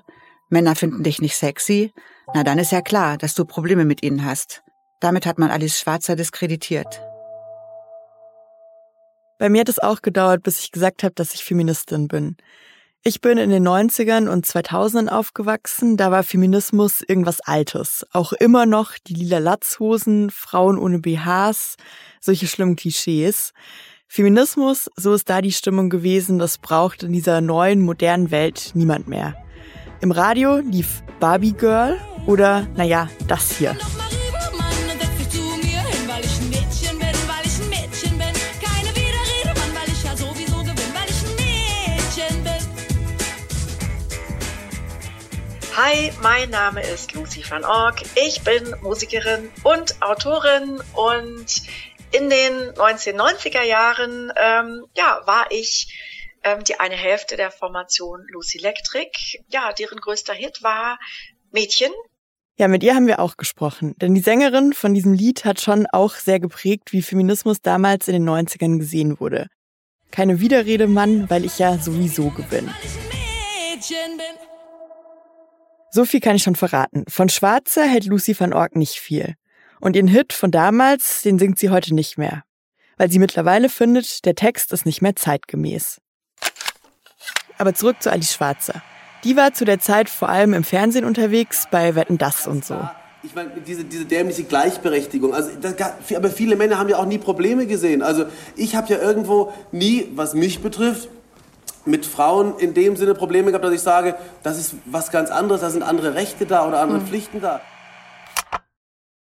Männer 0.49 0.75
finden 0.75 1.03
dich 1.03 1.21
nicht 1.21 1.35
sexy, 1.35 1.93
na 2.33 2.43
dann 2.43 2.59
ist 2.59 2.71
ja 2.71 2.81
klar, 2.81 3.17
dass 3.17 3.35
du 3.35 3.45
Probleme 3.45 3.85
mit 3.85 4.03
ihnen 4.03 4.25
hast. 4.25 4.63
Damit 4.99 5.25
hat 5.25 5.39
man 5.39 5.51
Alice 5.51 5.79
Schwarzer 5.79 6.15
diskreditiert. 6.15 7.01
Bei 9.37 9.49
mir 9.49 9.61
hat 9.61 9.69
es 9.69 9.79
auch 9.79 10.01
gedauert, 10.01 10.43
bis 10.43 10.59
ich 10.59 10.71
gesagt 10.71 11.03
habe, 11.03 11.15
dass 11.15 11.33
ich 11.33 11.43
Feministin 11.43 12.07
bin. 12.07 12.37
Ich 13.05 13.19
bin 13.19 13.37
in 13.37 13.49
den 13.49 13.67
90ern 13.67 14.29
und 14.29 14.45
2000ern 14.45 15.09
aufgewachsen, 15.09 15.97
da 15.97 16.09
war 16.09 16.23
Feminismus 16.23 17.01
irgendwas 17.01 17.41
Altes. 17.41 18.05
Auch 18.13 18.31
immer 18.31 18.65
noch 18.65 18.93
die 19.05 19.13
lila 19.13 19.39
Latzhosen, 19.39 20.29
Frauen 20.29 20.77
ohne 20.77 20.99
BHs, 20.99 21.75
solche 22.21 22.47
schlimmen 22.47 22.77
Klischees. 22.77 23.51
Feminismus, 24.07 24.89
so 24.95 25.13
ist 25.13 25.29
da 25.29 25.41
die 25.41 25.51
Stimmung 25.51 25.89
gewesen, 25.89 26.39
das 26.39 26.59
braucht 26.59 27.03
in 27.03 27.11
dieser 27.11 27.41
neuen, 27.41 27.81
modernen 27.81 28.31
Welt 28.31 28.71
niemand 28.73 29.09
mehr. 29.09 29.35
Im 29.99 30.11
Radio 30.11 30.59
lief 30.59 31.03
Barbie 31.19 31.51
Girl 31.51 31.99
oder, 32.25 32.65
naja, 32.77 33.09
das 33.27 33.57
hier. 33.57 33.75
Hi, 45.75 46.11
mein 46.21 46.51
Name 46.51 46.81
ist 46.83 47.13
Lucy 47.13 47.43
van 47.49 47.65
Ork. 47.65 48.03
Ich 48.15 48.43
bin 48.43 48.75
Musikerin 48.83 49.49
und 49.63 49.99
Autorin 50.03 50.79
und 50.93 51.63
in 52.11 52.29
den 52.29 52.53
1990er 52.75 53.63
Jahren 53.63 54.31
ähm, 54.35 54.85
ja, 54.95 55.21
war 55.25 55.47
ich 55.49 55.87
ähm, 56.43 56.63
die 56.63 56.79
eine 56.79 56.95
Hälfte 56.95 57.37
der 57.37 57.49
Formation 57.49 58.23
Lucy 58.31 58.59
Electric, 58.59 59.39
ja, 59.47 59.73
deren 59.73 59.97
größter 59.97 60.35
Hit 60.35 60.61
war 60.61 60.99
Mädchen. 61.51 61.91
Ja, 62.59 62.67
mit 62.67 62.83
ihr 62.83 62.93
haben 62.93 63.07
wir 63.07 63.17
auch 63.17 63.35
gesprochen, 63.35 63.95
denn 63.99 64.13
die 64.13 64.21
Sängerin 64.21 64.73
von 64.73 64.93
diesem 64.93 65.13
Lied 65.13 65.43
hat 65.43 65.59
schon 65.59 65.87
auch 65.87 66.13
sehr 66.13 66.39
geprägt, 66.39 66.93
wie 66.93 67.01
Feminismus 67.01 67.61
damals 67.63 68.07
in 68.07 68.13
den 68.13 68.29
90ern 68.29 68.77
gesehen 68.77 69.19
wurde. 69.19 69.47
Keine 70.11 70.39
Widerrede, 70.39 70.85
Mann, 70.85 71.31
weil 71.31 71.45
ich 71.45 71.57
ja 71.57 71.79
sowieso 71.79 72.29
gewinne. 72.29 72.75
So 75.95 76.05
viel 76.05 76.21
kann 76.21 76.35
ich 76.35 76.41
schon 76.41 76.55
verraten. 76.55 77.05
Von 77.07 77.29
Schwarzer 77.29 77.85
hält 77.85 78.05
Lucy 78.05 78.35
van 78.39 78.51
Ork 78.51 78.75
nicht 78.75 78.95
viel. 78.95 79.35
Und 79.79 79.95
ihren 79.95 80.07
Hit 80.07 80.33
von 80.33 80.49
damals, 80.49 81.21
den 81.21 81.37
singt 81.37 81.59
sie 81.59 81.69
heute 81.69 81.93
nicht 81.93 82.17
mehr. 82.17 82.41
Weil 82.97 83.11
sie 83.11 83.19
mittlerweile 83.19 83.69
findet, 83.69 84.25
der 84.25 84.33
Text 84.33 84.73
ist 84.73 84.87
nicht 84.87 85.03
mehr 85.03 85.15
zeitgemäß. 85.15 86.01
Aber 87.59 87.75
zurück 87.75 87.97
zu 88.01 88.11
Alice 88.11 88.33
Schwarzer. 88.33 88.81
Die 89.23 89.37
war 89.37 89.53
zu 89.53 89.65
der 89.65 89.79
Zeit 89.79 90.09
vor 90.09 90.29
allem 90.29 90.55
im 90.55 90.63
Fernsehen 90.63 91.05
unterwegs, 91.05 91.67
bei 91.69 91.93
Wetten 91.93 92.17
Das 92.17 92.47
und 92.47 92.65
so. 92.65 92.89
Ich 93.21 93.35
meine, 93.35 93.51
diese, 93.61 93.83
diese 93.83 94.05
dämliche 94.05 94.45
Gleichberechtigung. 94.45 95.35
Also, 95.35 95.51
das, 95.61 95.75
aber 96.15 96.31
viele 96.31 96.55
Männer 96.55 96.79
haben 96.79 96.89
ja 96.89 96.97
auch 96.97 97.05
nie 97.05 97.19
Probleme 97.19 97.67
gesehen. 97.67 98.01
Also, 98.01 98.25
ich 98.55 98.75
habe 98.75 98.91
ja 98.91 98.99
irgendwo 98.99 99.53
nie, 99.71 100.07
was 100.15 100.33
mich 100.33 100.59
betrifft, 100.59 101.07
mit 101.85 102.05
Frauen 102.05 102.57
in 102.57 102.73
dem 102.73 102.95
Sinne 102.95 103.13
Probleme 103.13 103.51
gehabt, 103.51 103.65
dass 103.65 103.73
ich 103.73 103.81
sage, 103.81 104.15
das 104.43 104.57
ist 104.57 104.75
was 104.85 105.11
ganz 105.11 105.29
anderes, 105.29 105.61
da 105.61 105.69
sind 105.69 105.83
andere 105.83 106.15
Rechte 106.15 106.45
da 106.45 106.67
oder 106.67 106.79
andere 106.79 106.99
mhm. 106.99 107.07
Pflichten 107.07 107.41
da. 107.41 107.61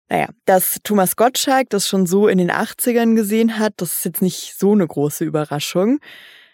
Naja, 0.09 0.27
dass 0.45 0.77
Thomas 0.83 1.15
Gottschalk 1.15 1.69
das 1.69 1.87
schon 1.87 2.05
so 2.05 2.27
in 2.27 2.37
den 2.37 2.51
80ern 2.51 3.15
gesehen 3.15 3.59
hat, 3.59 3.73
das 3.77 3.97
ist 3.97 4.05
jetzt 4.05 4.21
nicht 4.21 4.55
so 4.57 4.71
eine 4.71 4.87
große 4.87 5.25
Überraschung. 5.25 5.99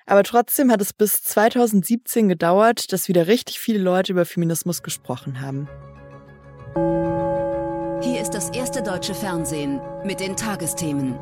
Aber 0.06 0.24
trotzdem 0.24 0.72
hat 0.72 0.82
es 0.82 0.92
bis 0.92 1.24
2017 1.24 2.28
gedauert, 2.28 2.92
dass 2.92 3.08
wieder 3.08 3.28
richtig 3.28 3.60
viele 3.60 3.80
Leute 3.80 4.12
über 4.12 4.26
Feminismus 4.26 4.84
gesprochen 4.84 5.40
haben. 5.40 5.70
Hier 8.02 8.22
ist 8.22 8.32
das 8.32 8.50
erste 8.50 8.84
deutsche 8.84 9.14
Fernsehen 9.14 9.80
mit 10.04 10.20
den 10.20 10.36
Tagesthemen. 10.36 11.16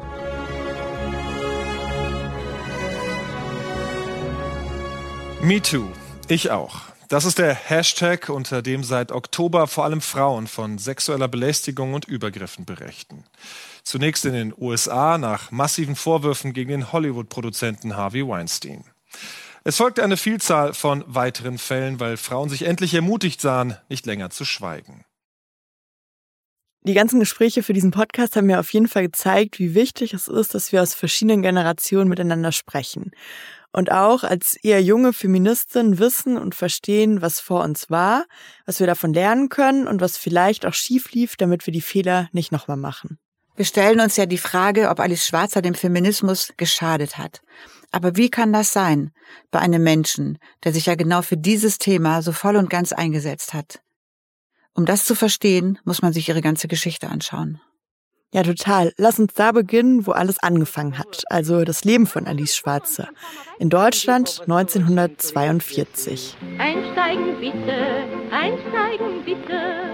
MeToo. 5.44 5.88
Ich 6.28 6.52
auch. 6.52 6.82
Das 7.10 7.26
ist 7.26 7.40
der 7.40 7.56
Hashtag, 7.56 8.30
unter 8.30 8.62
dem 8.62 8.84
seit 8.84 9.12
Oktober 9.12 9.66
vor 9.66 9.86
allem 9.86 10.00
Frauen 10.00 10.46
von 10.46 10.78
sexueller 10.78 11.28
Belästigung 11.28 11.96
und 11.96 12.06
Übergriffen 12.06 12.66
berichten. 12.66 13.24
Zunächst 13.84 14.24
in 14.26 14.34
den 14.34 14.54
USA 14.56 15.18
nach 15.18 15.50
massiven 15.50 15.96
Vorwürfen 15.96 16.54
gegen 16.54 16.70
den 16.70 16.92
Hollywood-Produzenten 16.92 17.98
Harvey 17.98 18.26
Weinstein. 18.28 18.84
Es 19.64 19.78
folgte 19.78 20.04
eine 20.04 20.16
Vielzahl 20.16 20.76
von 20.76 21.04
weiteren 21.08 21.58
Fällen, 21.58 22.00
weil 22.00 22.18
Frauen 22.18 22.50
sich 22.50 22.62
endlich 22.62 22.94
ermutigt 22.94 23.42
sahen, 23.42 23.76
nicht 23.90 24.06
länger 24.06 24.30
zu 24.30 24.46
schweigen. 24.46 25.06
Die 26.84 26.94
ganzen 26.94 27.20
Gespräche 27.20 27.64
für 27.64 27.74
diesen 27.74 27.92
Podcast 27.92 28.36
haben 28.36 28.48
mir 28.48 28.60
auf 28.60 28.72
jeden 28.74 28.88
Fall 28.88 29.04
gezeigt, 29.04 29.58
wie 29.60 29.74
wichtig 29.74 30.14
es 30.14 30.28
ist, 30.28 30.54
dass 30.54 30.72
wir 30.72 30.84
aus 30.84 30.94
verschiedenen 30.94 31.42
Generationen 31.42 32.10
miteinander 32.10 32.52
sprechen 32.52 33.12
und 33.74 33.92
auch 33.92 34.24
als 34.24 34.56
eher 34.56 34.82
junge 34.82 35.14
Feministin 35.14 36.00
wissen 36.00 36.38
und 36.38 36.56
verstehen, 36.56 37.22
was 37.22 37.40
vor 37.40 37.64
uns 37.64 37.90
war, 37.90 38.26
was 38.66 38.80
wir 38.80 38.88
davon 38.88 39.14
lernen 39.14 39.50
können 39.50 39.88
und 39.88 40.02
was 40.02 40.18
vielleicht 40.18 40.66
auch 40.66 40.74
schief 40.74 41.12
lief, 41.12 41.36
damit 41.38 41.66
wir 41.66 41.74
die 41.74 41.82
Fehler 41.82 42.30
nicht 42.32 42.52
nochmal 42.52 42.78
machen. 42.78 43.18
Wir 43.56 43.66
stellen 43.66 44.00
uns 44.00 44.18
ja 44.18 44.26
die 44.26 44.38
Frage, 44.38 44.90
ob 44.90 45.00
Alice 45.00 45.26
Schwarzer 45.26 45.62
dem 45.62 45.76
Feminismus 45.76 46.54
geschadet 46.58 47.18
hat. 47.18 47.42
Aber 47.92 48.16
wie 48.16 48.30
kann 48.30 48.54
das 48.54 48.72
sein 48.72 49.12
bei 49.52 49.60
einem 49.60 49.84
Menschen, 49.84 50.38
der 50.64 50.74
sich 50.74 50.86
ja 50.86 50.96
genau 50.96 51.22
für 51.22 51.38
dieses 51.38 51.78
Thema 51.78 52.22
so 52.22 52.32
voll 52.32 52.56
und 52.56 52.70
ganz 52.70 52.94
eingesetzt 52.94 53.54
hat? 53.54 53.82
Um 54.74 54.86
das 54.86 55.04
zu 55.04 55.16
verstehen, 55.16 55.78
muss 55.84 56.02
man 56.02 56.14
sich 56.14 56.30
ihre 56.30 56.42
ganze 56.42 56.70
Geschichte 56.70 57.10
anschauen. 57.10 57.60
Ja, 58.34 58.44
total. 58.44 58.94
Lass 58.96 59.20
uns 59.20 59.34
da 59.34 59.52
beginnen, 59.52 60.08
wo 60.08 60.12
alles 60.12 60.40
angefangen 60.40 60.98
hat. 60.98 61.24
Also 61.30 61.66
das 61.66 61.84
Leben 61.84 62.08
von 62.08 62.28
Alice 62.28 62.56
Schwarze. 62.56 63.10
In 63.60 63.70
Deutschland 63.70 64.40
1942. 64.42 66.38
Einsteigen 66.58 67.38
bitte, 67.42 68.06
einsteigen 68.32 69.26
bitte. 69.26 69.92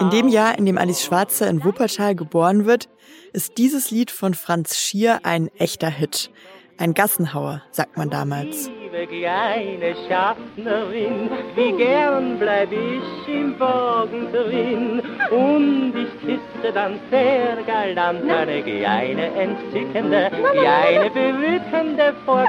In 0.00 0.10
dem 0.10 0.28
Jahr, 0.28 0.56
in 0.56 0.64
dem 0.64 0.78
Alice 0.78 1.04
Schwarze 1.04 1.44
in 1.46 1.64
Wuppertal 1.64 2.14
geboren 2.14 2.64
wird, 2.64 2.88
ist 3.34 3.58
dieses 3.58 3.90
Lied 3.90 4.10
von 4.10 4.32
Franz 4.32 4.78
Schier 4.78 5.20
ein 5.24 5.48
echter 5.58 5.90
Hit. 5.90 6.30
Ein 6.78 6.94
Gassenhauer, 6.94 7.62
sagt 7.72 7.98
man 7.98 8.08
damals. 8.08 8.70
Kleine 8.92 9.94
Schaffnerin, 10.06 11.30
wie 11.54 11.72
gern 11.72 12.38
bleib 12.38 12.70
ich 12.72 13.34
im 13.34 13.58
Wagen 13.58 14.30
drin. 14.30 15.00
Und 15.30 15.94
ich 15.96 16.20
küsse 16.20 16.72
dann 16.74 17.00
sehr 17.10 17.56
galant 17.66 18.30
eine 18.30 18.62
kleine 18.62 19.28
entzückende, 19.34 20.30
kleine 20.52 21.10
bewückende, 21.10 22.14
vor 22.26 22.44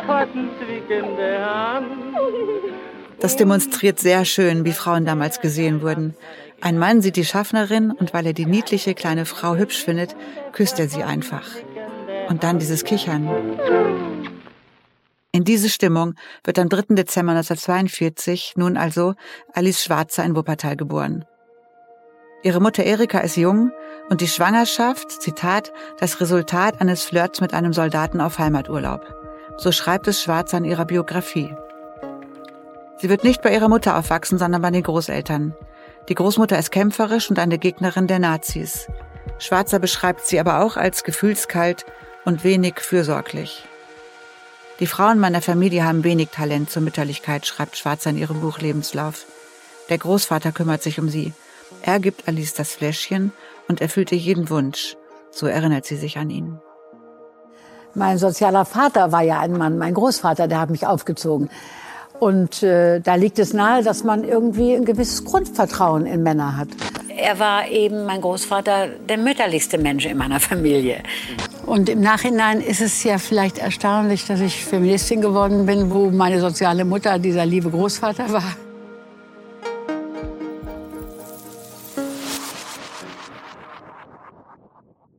zwickende 0.59 1.45
Hand. 1.45 1.87
Das 3.21 3.37
demonstriert 3.37 3.99
sehr 3.99 4.25
schön, 4.25 4.65
wie 4.65 4.73
Frauen 4.73 5.05
damals 5.05 5.39
gesehen 5.39 5.81
wurden. 5.81 6.13
Ein 6.59 6.77
Mann 6.77 7.01
sieht 7.01 7.15
die 7.15 7.23
Schaffnerin 7.23 7.91
und 7.91 8.13
weil 8.13 8.25
er 8.25 8.33
die 8.33 8.45
niedliche 8.45 8.95
kleine 8.95 9.25
Frau 9.25 9.55
hübsch 9.55 9.81
findet, 9.81 10.13
küsst 10.51 10.77
er 10.77 10.89
sie 10.89 11.03
einfach. 11.03 11.47
Und 12.27 12.43
dann 12.43 12.59
dieses 12.59 12.83
Kichern. 12.83 13.29
In 15.35 15.45
diese 15.45 15.67
Stimmung 15.67 16.13
wird 16.43 16.59
am 16.59 16.69
3. 16.69 16.93
Dezember 16.93 17.31
1942 17.31 18.53
nun 18.55 18.77
also 18.77 19.15
Alice 19.51 19.83
Schwarzer 19.83 20.23
in 20.23 20.35
Wuppertal 20.35 20.77
geboren. 20.77 21.25
Ihre 22.43 22.61
Mutter 22.61 22.83
Erika 22.83 23.17
ist 23.17 23.35
jung 23.35 23.71
und 24.11 24.21
die 24.21 24.27
Schwangerschaft, 24.27 25.09
Zitat, 25.09 25.73
das 25.97 26.21
Resultat 26.21 26.79
eines 26.81 27.03
Flirts 27.03 27.41
mit 27.41 27.55
einem 27.55 27.73
Soldaten 27.73 28.21
auf 28.21 28.37
Heimaturlaub. 28.37 29.01
So 29.57 29.71
schreibt 29.71 30.07
es 30.07 30.21
Schwarzer 30.21 30.59
in 30.59 30.65
ihrer 30.65 30.85
Biografie. 30.85 31.49
Sie 32.99 33.09
wird 33.09 33.23
nicht 33.23 33.41
bei 33.41 33.51
ihrer 33.51 33.69
Mutter 33.69 33.97
aufwachsen, 33.97 34.37
sondern 34.37 34.61
bei 34.61 34.69
den 34.69 34.83
Großeltern. 34.83 35.55
Die 36.09 36.15
Großmutter 36.15 36.59
ist 36.59 36.69
kämpferisch 36.69 37.31
und 37.31 37.39
eine 37.39 37.57
Gegnerin 37.57 38.05
der 38.05 38.19
Nazis. 38.19 38.87
Schwarzer 39.39 39.79
beschreibt 39.79 40.27
sie 40.27 40.39
aber 40.39 40.61
auch 40.61 40.77
als 40.77 41.03
gefühlskalt 41.03 41.87
und 42.23 42.43
wenig 42.43 42.79
fürsorglich. 42.79 43.67
Die 44.79 44.87
Frauen 44.87 45.19
meiner 45.19 45.41
Familie 45.41 45.85
haben 45.85 46.03
wenig 46.03 46.29
Talent 46.29 46.69
zur 46.69 46.81
Mütterlichkeit, 46.81 47.45
schreibt 47.45 47.77
Schwarzer 47.77 48.09
in 48.09 48.17
ihrem 48.17 48.41
Buch 48.41 48.59
Lebenslauf. 48.59 49.25
Der 49.89 49.99
Großvater 49.99 50.51
kümmert 50.51 50.81
sich 50.81 50.99
um 50.99 51.09
sie. 51.09 51.33
Er 51.83 51.99
gibt 51.99 52.27
Alice 52.27 52.53
das 52.53 52.73
Fläschchen 52.73 53.31
und 53.67 53.81
erfüllt 53.81 54.11
ihr 54.11 54.17
jeden 54.17 54.49
Wunsch. 54.49 54.95
So 55.31 55.47
erinnert 55.47 55.85
sie 55.85 55.95
sich 55.95 56.17
an 56.17 56.29
ihn. 56.29 56.59
Mein 57.93 58.17
sozialer 58.17 58.65
Vater 58.65 59.11
war 59.11 59.21
ja 59.21 59.39
ein 59.39 59.53
Mann, 59.53 59.77
mein 59.77 59.93
Großvater, 59.93 60.47
der 60.47 60.59
hat 60.59 60.71
mich 60.71 60.87
aufgezogen. 60.87 61.49
Und 62.19 62.63
äh, 62.63 62.99
da 62.99 63.15
liegt 63.15 63.37
es 63.37 63.53
nahe, 63.53 63.83
dass 63.83 64.03
man 64.03 64.23
irgendwie 64.23 64.73
ein 64.73 64.85
gewisses 64.85 65.23
Grundvertrauen 65.25 66.05
in 66.05 66.23
Männer 66.23 66.57
hat. 66.57 66.69
Er 67.23 67.39
war 67.39 67.69
eben, 67.69 68.03
mein 68.03 68.19
Großvater, 68.19 68.87
der 69.07 69.17
mütterlichste 69.17 69.77
Mensch 69.77 70.05
in 70.05 70.17
meiner 70.17 70.41
Familie. 70.41 71.01
Und 71.65 71.87
im 71.87 72.01
Nachhinein 72.01 72.59
ist 72.59 72.81
es 72.81 73.01
ja 73.05 73.17
vielleicht 73.17 73.59
erstaunlich, 73.59 74.25
dass 74.25 74.41
ich 74.41 74.65
Feministin 74.65 75.21
geworden 75.21 75.65
bin, 75.65 75.89
wo 75.89 76.11
meine 76.11 76.41
soziale 76.41 76.83
Mutter 76.83 77.17
dieser 77.19 77.45
liebe 77.45 77.69
Großvater 77.69 78.29
war. 78.33 78.57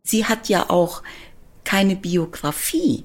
Sie 0.02 0.26
hat 0.26 0.50
ja 0.50 0.68
auch 0.68 1.02
keine 1.64 1.96
Biografie, 1.96 3.04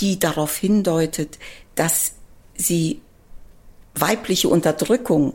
die 0.00 0.18
darauf 0.18 0.56
hindeutet, 0.56 1.38
dass 1.74 2.14
sie 2.54 3.02
weibliche 3.94 4.48
Unterdrückung 4.48 5.34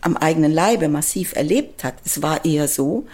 am 0.00 0.16
eigenen 0.16 0.52
Leibe 0.52 0.88
massiv 0.88 1.34
erlebt 1.34 1.84
hat. 1.84 1.94
Es 2.04 2.22
war 2.22 2.44
eher 2.44 2.68
so, 2.68 3.06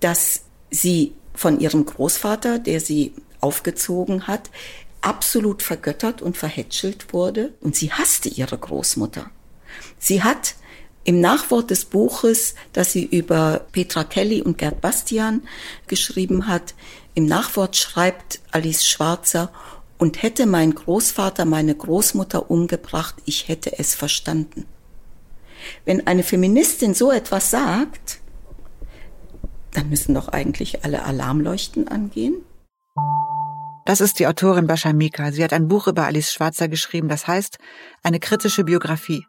dass 0.00 0.42
sie 0.70 1.14
von 1.34 1.60
ihrem 1.60 1.86
Großvater, 1.86 2.58
der 2.58 2.80
sie 2.80 3.14
aufgezogen 3.40 4.26
hat, 4.26 4.50
absolut 5.00 5.62
vergöttert 5.62 6.22
und 6.22 6.36
verhätschelt 6.36 7.12
wurde 7.12 7.52
und 7.60 7.76
sie 7.76 7.92
hasste 7.92 8.28
ihre 8.28 8.58
Großmutter. 8.58 9.30
Sie 9.98 10.22
hat 10.22 10.56
im 11.04 11.20
Nachwort 11.20 11.70
des 11.70 11.84
Buches, 11.84 12.54
das 12.72 12.92
sie 12.92 13.04
über 13.04 13.66
Petra 13.72 14.04
Kelly 14.04 14.42
und 14.42 14.58
Gerd 14.58 14.80
Bastian 14.80 15.42
geschrieben 15.86 16.48
hat, 16.48 16.74
im 17.14 17.26
Nachwort 17.26 17.76
schreibt 17.76 18.40
Alice 18.50 18.86
Schwarzer, 18.86 19.50
und 19.98 20.22
hätte 20.22 20.46
mein 20.46 20.74
Großvater 20.74 21.44
meine 21.44 21.74
Großmutter 21.74 22.50
umgebracht, 22.50 23.16
ich 23.24 23.48
hätte 23.48 23.78
es 23.78 23.94
verstanden. 23.94 24.64
Wenn 25.84 26.06
eine 26.06 26.22
Feministin 26.22 26.94
so 26.94 27.10
etwas 27.10 27.50
sagt, 27.50 28.20
dann 29.72 29.90
müssen 29.90 30.14
doch 30.14 30.28
eigentlich 30.28 30.84
alle 30.84 31.04
Alarmleuchten 31.04 31.88
angehen. 31.88 32.42
Das 33.84 34.00
ist 34.00 34.18
die 34.18 34.26
Autorin 34.26 34.66
Bascha 34.66 34.92
Mika. 34.92 35.32
Sie 35.32 35.42
hat 35.42 35.52
ein 35.52 35.68
Buch 35.68 35.86
über 35.86 36.04
Alice 36.04 36.32
Schwarzer 36.32 36.68
geschrieben, 36.68 37.08
das 37.08 37.26
heißt 37.26 37.58
eine 38.02 38.20
kritische 38.20 38.64
Biografie. 38.64 39.24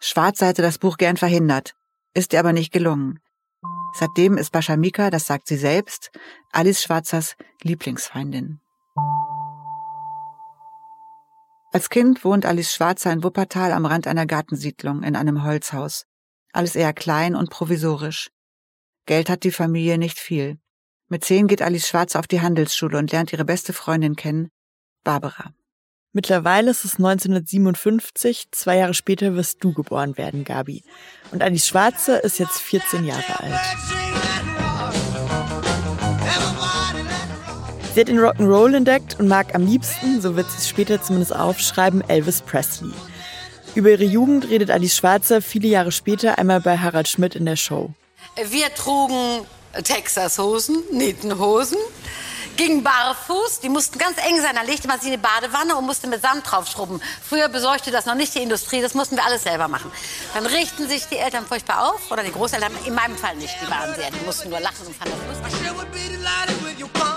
Schwarzer 0.00 0.46
hätte 0.48 0.62
das 0.62 0.78
Buch 0.78 0.96
gern 0.98 1.16
verhindert, 1.16 1.74
ist 2.14 2.32
ihr 2.32 2.40
aber 2.40 2.52
nicht 2.52 2.72
gelungen. 2.72 3.20
Seitdem 3.94 4.36
ist 4.36 4.52
Bascha 4.52 4.76
Mika, 4.76 5.10
das 5.10 5.26
sagt 5.26 5.48
sie 5.48 5.56
selbst, 5.56 6.10
Alice 6.52 6.82
Schwarzers 6.82 7.34
Lieblingsfeindin. 7.62 8.60
Als 11.70 11.90
Kind 11.90 12.24
wohnt 12.24 12.46
Alice 12.46 12.72
Schwarzer 12.72 13.12
in 13.12 13.22
Wuppertal 13.22 13.72
am 13.72 13.84
Rand 13.84 14.06
einer 14.06 14.24
Gartensiedlung 14.24 15.02
in 15.02 15.16
einem 15.16 15.44
Holzhaus. 15.44 16.06
Alles 16.52 16.74
eher 16.74 16.94
klein 16.94 17.36
und 17.36 17.50
provisorisch. 17.50 18.30
Geld 19.04 19.28
hat 19.28 19.44
die 19.44 19.50
Familie 19.50 19.98
nicht 19.98 20.18
viel. 20.18 20.58
Mit 21.08 21.24
zehn 21.24 21.46
geht 21.46 21.62
Alice 21.62 21.86
Schwarzer 21.86 22.20
auf 22.20 22.26
die 22.26 22.40
Handelsschule 22.40 22.96
und 22.96 23.12
lernt 23.12 23.32
ihre 23.32 23.44
beste 23.44 23.72
Freundin 23.72 24.16
kennen, 24.16 24.50
Barbara. 25.04 25.52
Mittlerweile 26.12 26.70
ist 26.70 26.84
es 26.86 26.96
1957, 26.96 28.48
zwei 28.50 28.78
Jahre 28.78 28.94
später 28.94 29.34
wirst 29.34 29.62
du 29.62 29.74
geboren 29.74 30.16
werden, 30.16 30.44
Gabi. 30.44 30.82
Und 31.32 31.42
Alice 31.42 31.66
Schwarzer 31.66 32.24
ist 32.24 32.38
jetzt 32.38 32.60
14 32.60 33.04
Jahre 33.04 33.40
alt. 33.40 34.17
Sie 37.98 38.02
hat 38.02 38.08
den 38.10 38.20
Rock'n'Roll 38.20 38.76
entdeckt 38.76 39.18
und 39.18 39.26
mag 39.26 39.56
am 39.56 39.66
liebsten, 39.66 40.20
so 40.22 40.36
wird 40.36 40.48
sie 40.48 40.58
es 40.58 40.68
später 40.68 41.02
zumindest 41.02 41.34
aufschreiben, 41.34 42.08
Elvis 42.08 42.42
Presley. 42.42 42.92
Über 43.74 43.90
ihre 43.90 44.04
Jugend 44.04 44.48
redet 44.48 44.70
Alice 44.70 44.94
Schwarzer 44.94 45.42
viele 45.42 45.66
Jahre 45.66 45.90
später 45.90 46.38
einmal 46.38 46.60
bei 46.60 46.78
Harald 46.78 47.08
Schmidt 47.08 47.34
in 47.34 47.44
der 47.44 47.56
Show. 47.56 47.90
Wir 48.36 48.72
trugen 48.72 49.44
Texas-Hosen, 49.82 50.84
Nietenhosen, 50.92 51.78
gingen 52.56 52.84
barfuß, 52.84 53.58
die 53.64 53.68
mussten 53.68 53.98
ganz 53.98 54.16
eng 54.18 54.40
sein. 54.42 54.54
Da 54.54 54.62
legte 54.62 54.86
man 54.86 55.00
sie 55.00 55.06
in 55.06 55.14
die 55.14 55.18
Badewanne 55.18 55.74
und 55.74 55.84
musste 55.84 56.06
mit 56.06 56.22
Sand 56.22 56.48
draufschrubben. 56.48 57.02
Früher 57.28 57.48
besorgte 57.48 57.90
das 57.90 58.06
noch 58.06 58.14
nicht 58.14 58.32
die 58.32 58.44
Industrie, 58.44 58.80
das 58.80 58.94
mussten 58.94 59.16
wir 59.16 59.24
alles 59.24 59.42
selber 59.42 59.66
machen. 59.66 59.90
Dann 60.34 60.46
richten 60.46 60.86
sich 60.86 61.06
die 61.06 61.16
Eltern 61.16 61.46
furchtbar 61.46 61.90
auf, 61.92 62.12
oder 62.12 62.22
die 62.22 62.30
Großeltern, 62.30 62.70
in 62.86 62.94
meinem 62.94 63.16
Fall 63.16 63.34
nicht, 63.34 63.56
die 63.60 63.68
waren 63.68 63.92
sehr, 63.96 64.08
die 64.12 64.24
mussten 64.24 64.50
nur 64.50 64.60
lachen 64.60 64.86
und 64.86 64.94
fanden 64.94 65.14
das 65.32 65.42
lustig. 65.42 67.07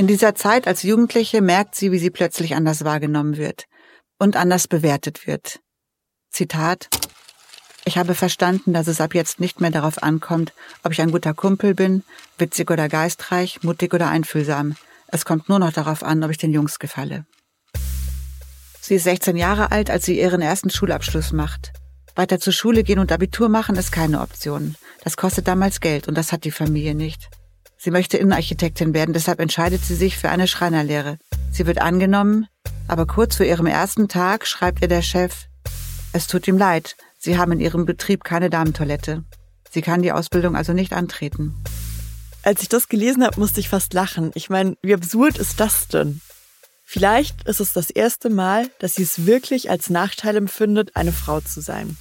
In 0.00 0.06
dieser 0.06 0.34
Zeit 0.34 0.66
als 0.66 0.82
Jugendliche 0.82 1.42
merkt 1.42 1.74
sie, 1.74 1.92
wie 1.92 1.98
sie 1.98 2.08
plötzlich 2.08 2.54
anders 2.54 2.84
wahrgenommen 2.84 3.36
wird 3.36 3.66
und 4.18 4.34
anders 4.34 4.66
bewertet 4.66 5.26
wird. 5.26 5.60
Zitat 6.30 6.88
Ich 7.84 7.98
habe 7.98 8.14
verstanden, 8.14 8.72
dass 8.72 8.86
es 8.86 9.02
ab 9.02 9.14
jetzt 9.14 9.40
nicht 9.40 9.60
mehr 9.60 9.70
darauf 9.70 10.02
ankommt, 10.02 10.54
ob 10.84 10.92
ich 10.92 11.02
ein 11.02 11.10
guter 11.10 11.34
Kumpel 11.34 11.74
bin, 11.74 12.02
witzig 12.38 12.70
oder 12.70 12.88
geistreich, 12.88 13.62
mutig 13.62 13.92
oder 13.92 14.08
einfühlsam. 14.08 14.74
Es 15.08 15.26
kommt 15.26 15.50
nur 15.50 15.58
noch 15.58 15.72
darauf 15.72 16.02
an, 16.02 16.24
ob 16.24 16.30
ich 16.30 16.38
den 16.38 16.54
Jungs 16.54 16.78
gefalle. 16.78 17.26
Sie 18.90 18.96
ist 18.96 19.04
16 19.04 19.36
Jahre 19.36 19.70
alt, 19.70 19.88
als 19.88 20.04
sie 20.04 20.18
ihren 20.18 20.42
ersten 20.42 20.68
Schulabschluss 20.68 21.30
macht. 21.30 21.72
Weiter 22.16 22.40
zur 22.40 22.52
Schule 22.52 22.82
gehen 22.82 22.98
und 22.98 23.12
Abitur 23.12 23.48
machen 23.48 23.76
ist 23.76 23.92
keine 23.92 24.20
Option. 24.20 24.74
Das 25.04 25.16
kostet 25.16 25.46
damals 25.46 25.78
Geld 25.78 26.08
und 26.08 26.18
das 26.18 26.32
hat 26.32 26.42
die 26.42 26.50
Familie 26.50 26.96
nicht. 26.96 27.28
Sie 27.78 27.92
möchte 27.92 28.16
Innenarchitektin 28.16 28.92
werden, 28.92 29.12
deshalb 29.12 29.38
entscheidet 29.38 29.84
sie 29.84 29.94
sich 29.94 30.18
für 30.18 30.28
eine 30.28 30.48
Schreinerlehre. 30.48 31.18
Sie 31.52 31.68
wird 31.68 31.80
angenommen, 31.80 32.48
aber 32.88 33.06
kurz 33.06 33.36
vor 33.36 33.46
ihrem 33.46 33.66
ersten 33.66 34.08
Tag 34.08 34.44
schreibt 34.44 34.82
ihr 34.82 34.88
der 34.88 35.02
Chef, 35.02 35.46
es 36.12 36.26
tut 36.26 36.48
ihm 36.48 36.58
leid, 36.58 36.96
Sie 37.16 37.38
haben 37.38 37.52
in 37.52 37.60
Ihrem 37.60 37.86
Betrieb 37.86 38.24
keine 38.24 38.50
Damentoilette. 38.50 39.22
Sie 39.70 39.82
kann 39.82 40.02
die 40.02 40.10
Ausbildung 40.10 40.56
also 40.56 40.72
nicht 40.72 40.92
antreten. 40.92 41.54
Als 42.42 42.62
ich 42.62 42.68
das 42.68 42.88
gelesen 42.88 43.22
habe, 43.24 43.38
musste 43.38 43.60
ich 43.60 43.68
fast 43.68 43.94
lachen. 43.94 44.32
Ich 44.34 44.50
meine, 44.50 44.74
wie 44.82 44.94
absurd 44.94 45.38
ist 45.38 45.60
das 45.60 45.86
denn? 45.86 46.20
Vielleicht 46.92 47.46
ist 47.46 47.60
es 47.60 47.72
das 47.72 47.88
erste 47.90 48.30
Mal, 48.30 48.68
dass 48.80 48.96
sie 48.96 49.04
es 49.04 49.24
wirklich 49.24 49.70
als 49.70 49.90
Nachteil 49.90 50.36
empfindet, 50.36 50.96
eine 50.96 51.12
Frau 51.12 51.38
zu 51.38 51.60
sein. 51.60 51.96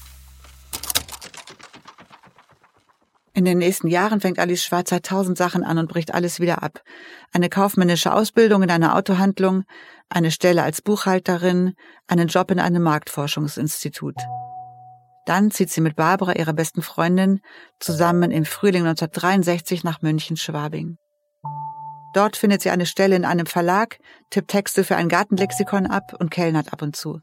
In 3.36 3.46
den 3.46 3.60
nächsten 3.60 3.88
Jahren 3.88 4.20
fängt 4.20 4.40
Alice 4.40 4.64
Schwarzer 4.64 5.04
tausend 5.04 5.38
Sachen 5.38 5.64
an 5.64 5.78
und 5.78 5.90
bricht 5.90 6.16
alles 6.16 6.40
wieder 6.40 6.64
ab. 6.64 6.82
Eine 7.32 7.50
kaufmännische 7.50 8.12
Ausbildung 8.12 8.64
in 8.64 8.72
einer 8.72 8.96
Autohandlung, 8.96 9.64
eine 10.10 10.32
Stelle 10.32 10.64
als 10.64 10.82
Buchhalterin, 10.82 11.76
einen 12.08 12.28
Job 12.28 12.50
in 12.50 12.60
einem 12.60 12.82
Marktforschungsinstitut. 12.82 14.16
Dann 15.28 15.52
zieht 15.52 15.70
sie 15.70 15.82
mit 15.82 15.98
Barbara, 15.98 16.34
ihrer 16.34 16.54
besten 16.54 16.82
Freundin, 16.82 17.42
zusammen 17.80 18.32
im 18.32 18.44
Frühling 18.44 18.88
1963 18.88 19.84
nach 19.84 20.02
München-Schwabing. 20.02 20.98
Dort 22.14 22.38
findet 22.38 22.62
sie 22.62 22.70
eine 22.70 22.86
Stelle 22.86 23.16
in 23.16 23.26
einem 23.26 23.46
Verlag, 23.46 24.00
tippt 24.30 24.50
Texte 24.50 24.84
für 24.84 24.96
ein 24.96 25.10
Gartenlexikon 25.10 25.86
ab 25.88 26.16
und 26.20 26.32
kellnert 26.32 26.74
ab 26.74 26.82
und 26.82 26.96
zu. 26.96 27.22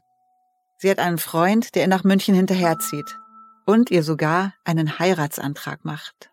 Sie 0.77 0.89
hat 0.89 0.99
einen 0.99 1.17
Freund, 1.17 1.75
der 1.75 1.83
ihr 1.83 1.87
nach 1.87 2.03
München 2.03 2.35
hinterherzieht 2.35 3.17
und 3.65 3.91
ihr 3.91 4.03
sogar 4.03 4.53
einen 4.63 4.99
Heiratsantrag 4.99 5.83
macht. 5.83 6.29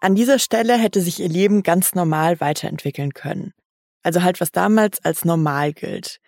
An 0.00 0.14
dieser 0.14 0.38
Stelle 0.38 0.76
hätte 0.76 1.00
sich 1.00 1.20
ihr 1.20 1.28
Leben 1.28 1.62
ganz 1.62 1.94
normal 1.94 2.40
weiterentwickeln 2.40 3.14
können. 3.14 3.54
Also 4.02 4.22
halt, 4.22 4.40
was 4.40 4.50
damals 4.50 5.04
als 5.04 5.24
normal 5.24 5.72
gilt. 5.72 6.20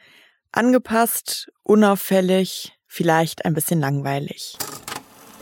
Angepasst, 0.53 1.51
unauffällig, 1.65 2.73
vielleicht 2.87 3.45
ein 3.45 3.55
bisschen 3.55 3.81
langweilig. 3.81 4.57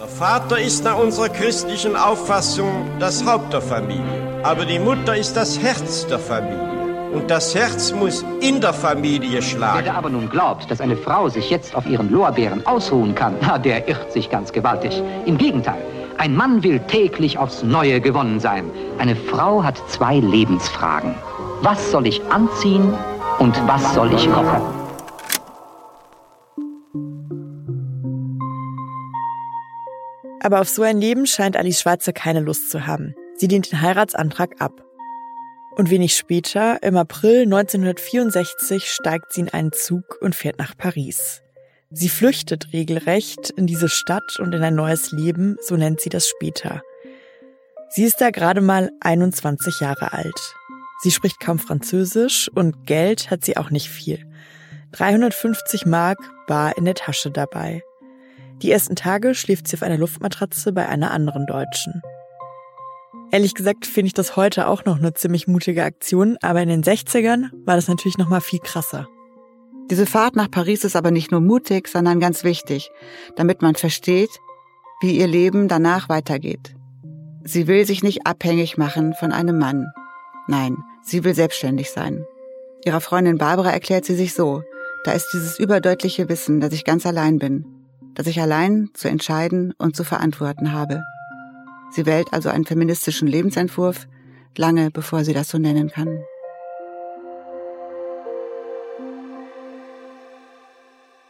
Der 0.03 0.09
Vater 0.09 0.59
ist 0.59 0.83
nach 0.83 0.99
unserer 0.99 1.29
christlichen 1.29 1.95
Auffassung 1.95 2.89
das 2.99 3.25
Haupt 3.25 3.53
der 3.53 3.63
Familie. 3.63 4.43
Aber 4.43 4.65
die 4.65 4.81
Mutter 4.81 5.17
ist 5.17 5.37
das 5.37 5.61
Herz 5.61 6.05
der 6.09 6.19
Familie. 6.19 7.13
Und 7.13 7.31
das 7.31 7.55
Herz 7.55 7.93
muss 7.93 8.25
in 8.41 8.61
der 8.61 8.73
Familie 8.73 9.41
schlagen. 9.41 9.83
Wer 9.85 9.95
aber 9.95 10.11
nun 10.11 10.29
glaubt, 10.29 10.69
dass 10.69 10.81
eine 10.81 10.97
Frau 10.97 11.29
sich 11.29 11.51
jetzt 11.51 11.77
auf 11.77 11.87
ihren 11.87 12.11
Lorbeeren 12.11 12.67
ausruhen 12.67 13.15
kann, 13.15 13.37
na, 13.43 13.59
der 13.59 13.87
irrt 13.87 14.11
sich 14.11 14.29
ganz 14.29 14.51
gewaltig. 14.51 15.01
Im 15.25 15.39
Gegenteil, 15.39 15.81
ein 16.19 16.35
Mann 16.35 16.65
will 16.65 16.81
täglich 16.81 17.39
aufs 17.39 17.63
Neue 17.63 18.01
gewonnen 18.01 18.41
sein. 18.41 18.73
Eine 18.99 19.15
Frau 19.15 19.63
hat 19.63 19.81
zwei 19.89 20.19
Lebensfragen. 20.19 21.15
Was 21.61 21.93
soll 21.93 22.09
ich 22.09 22.21
anziehen 22.29 22.93
und 23.39 23.57
was 23.69 23.95
soll 23.95 24.13
ich 24.13 24.29
kochen? 24.33 24.82
Aber 30.43 30.61
auf 30.61 30.69
so 30.69 30.83
ein 30.83 31.01
Leben 31.01 31.27
scheint 31.27 31.57
Alice 31.57 31.81
Schwarze 31.81 32.13
keine 32.13 32.41
Lust 32.41 32.69
zu 32.69 32.85
haben. 32.85 33.15
Sie 33.37 33.47
lehnt 33.47 33.71
den 33.71 33.81
Heiratsantrag 33.81 34.61
ab. 34.61 34.85
Und 35.77 35.89
wenig 35.89 36.17
später, 36.17 36.83
im 36.83 36.97
April 36.97 37.43
1964, 37.43 38.91
steigt 38.91 39.33
sie 39.33 39.43
in 39.43 39.49
einen 39.51 39.73
Zug 39.73 40.19
und 40.21 40.35
fährt 40.35 40.59
nach 40.59 40.77
Paris. 40.77 41.43
Sie 41.91 42.09
flüchtet 42.09 42.73
regelrecht 42.73 43.51
in 43.51 43.69
diese 43.69 43.89
Stadt 43.89 44.41
und 44.41 44.53
in 44.53 44.65
ein 44.65 44.75
neues 44.75 45.13
Leben, 45.13 45.57
so 45.63 45.77
nennt 45.77 46.01
sie 46.01 46.11
das 46.11 46.27
später. 46.27 46.83
Sie 47.91 48.03
ist 48.03 48.21
da 48.21 48.31
gerade 48.31 48.61
mal 48.61 48.91
21 49.01 49.79
Jahre 49.81 50.13
alt. 50.13 50.55
Sie 51.03 51.13
spricht 51.13 51.39
kaum 51.39 51.61
Französisch 51.61 52.51
und 52.53 52.87
Geld 52.87 53.31
hat 53.31 53.45
sie 53.45 53.57
auch 53.57 53.71
nicht 53.71 53.89
viel. 53.89 54.27
350 54.93 55.87
Mark 55.87 56.19
bar 56.49 56.77
in 56.77 56.85
der 56.85 56.95
Tasche 56.95 57.31
dabei. 57.31 57.83
Die 58.63 58.71
ersten 58.71 58.95
Tage 58.95 59.35
schläft 59.35 59.67
sie 59.67 59.77
auf 59.77 59.83
einer 59.83 59.99
Luftmatratze 59.99 60.73
bei 60.73 60.89
einer 60.89 61.11
anderen 61.11 61.47
Deutschen. 61.47 62.01
Ehrlich 63.33 63.55
gesagt 63.55 63.87
finde 63.87 64.07
ich 64.09 64.15
das 64.15 64.37
heute 64.37 64.69
auch 64.69 64.85
noch 64.85 64.99
eine 64.99 65.15
ziemlich 65.15 65.49
mutige 65.49 65.83
Aktion, 65.85 66.37
aber 66.43 66.63
in 66.63 66.69
den 66.69 66.85
60ern 66.85 67.51
war 67.65 67.77
das 67.77 67.89
natürlich 67.89 68.19
noch 68.19 68.29
mal 68.29 68.41
viel 68.41 68.61
krasser. 68.61 69.09
Diese 69.91 70.07
Fahrt 70.07 70.37
nach 70.37 70.51
Paris 70.51 70.85
ist 70.85 70.95
aber 70.95 71.11
nicht 71.11 71.33
nur 71.33 71.41
mutig, 71.41 71.89
sondern 71.89 72.21
ganz 72.21 72.45
wichtig, 72.45 72.91
damit 73.37 73.63
man 73.63 73.75
versteht, 73.75 74.31
wie 75.01 75.19
ihr 75.19 75.27
Leben 75.27 75.67
danach 75.67 76.09
weitergeht. 76.09 76.75
Sie 77.43 77.67
will 77.67 77.85
sich 77.85 78.05
nicht 78.05 78.27
abhängig 78.27 78.79
machen 78.79 79.15
von 79.15 79.33
einem 79.33 79.59
Mann. 79.59 79.87
Nein, 80.47 80.77
sie 81.03 81.25
will 81.25 81.35
selbstständig 81.35 81.91
sein. 81.91 82.25
Ihrer 82.85 83.01
Freundin 83.01 83.39
Barbara 83.39 83.71
erklärt 83.71 84.05
sie 84.05 84.15
sich 84.15 84.35
so, 84.35 84.63
da 85.05 85.13
ist 85.13 85.31
dieses 85.33 85.59
überdeutliche 85.59 86.29
Wissen, 86.29 86.61
dass 86.61 86.73
ich 86.73 86.85
ganz 86.85 87.07
allein 87.07 87.39
bin, 87.39 87.65
dass 88.15 88.27
ich 88.27 88.41
allein 88.41 88.91
zu 88.95 89.09
entscheiden 89.09 89.73
und 89.79 89.97
zu 89.97 90.05
verantworten 90.05 90.73
habe. 90.73 91.03
Sie 91.91 92.07
wählt 92.07 92.33
also 92.33 92.49
einen 92.49 92.65
feministischen 92.65 93.29
Lebensentwurf, 93.29 94.07
lange 94.57 94.91
bevor 94.91 95.25
sie 95.25 95.35
das 95.35 95.49
so 95.49 95.59
nennen 95.59 95.91
kann. 95.91 96.23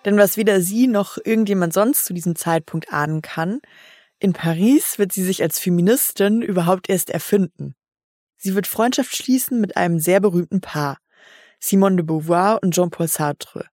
Denn 0.04 0.18
was 0.18 0.36
weder 0.36 0.60
sie 0.60 0.88
noch 0.88 1.18
irgendjemand 1.24 1.72
sonst 1.72 2.04
zu 2.04 2.12
diesem 2.12 2.34
Zeitpunkt 2.34 2.92
ahnen 2.92 3.22
kann, 3.22 3.60
in 4.18 4.32
Paris 4.32 4.98
wird 4.98 5.12
sie 5.12 5.22
sich 5.22 5.42
als 5.42 5.58
Feministin 5.58 6.42
überhaupt 6.42 6.88
erst 6.88 7.10
erfinden. 7.10 7.74
Sie 8.36 8.54
wird 8.54 8.66
Freundschaft 8.66 9.16
schließen 9.16 9.60
mit 9.60 9.76
einem 9.76 9.98
sehr 9.98 10.20
berühmten 10.20 10.60
Paar, 10.60 10.98
Simone 11.60 11.96
de 11.96 12.04
Beauvoir 12.04 12.60
und 12.62 12.74
Jean-Paul 12.74 13.08
Sartre. 13.08 13.71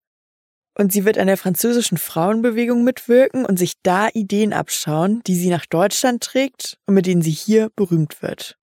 Und 0.79 0.93
sie 0.93 1.03
wird 1.03 1.17
an 1.17 1.27
der 1.27 1.35
französischen 1.35 1.97
Frauenbewegung 1.97 2.85
mitwirken 2.85 3.45
und 3.45 3.59
sich 3.59 3.73
da 3.83 4.07
Ideen 4.13 4.53
abschauen, 4.53 5.21
die 5.27 5.35
sie 5.35 5.49
nach 5.49 5.65
Deutschland 5.65 6.23
trägt 6.23 6.77
und 6.85 6.93
mit 6.93 7.05
denen 7.05 7.21
sie 7.21 7.31
hier 7.31 7.69
berühmt 7.75 8.21
wird. 8.21 8.57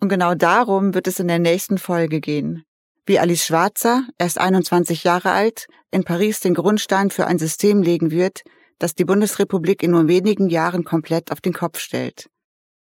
Und 0.00 0.10
genau 0.10 0.34
darum 0.34 0.92
wird 0.92 1.06
es 1.06 1.18
in 1.18 1.28
der 1.28 1.38
nächsten 1.38 1.78
Folge 1.78 2.20
gehen. 2.20 2.64
Wie 3.06 3.18
Alice 3.18 3.46
Schwarzer, 3.46 4.06
erst 4.18 4.36
21 4.36 5.02
Jahre 5.02 5.30
alt, 5.30 5.66
in 5.90 6.04
Paris 6.04 6.40
den 6.40 6.52
Grundstein 6.52 7.08
für 7.08 7.26
ein 7.26 7.38
System 7.38 7.80
legen 7.80 8.10
wird, 8.10 8.42
das 8.78 8.94
die 8.94 9.06
Bundesrepublik 9.06 9.82
in 9.82 9.92
nur 9.92 10.08
wenigen 10.08 10.50
Jahren 10.50 10.84
komplett 10.84 11.32
auf 11.32 11.40
den 11.40 11.54
Kopf 11.54 11.78
stellt. 11.78 12.28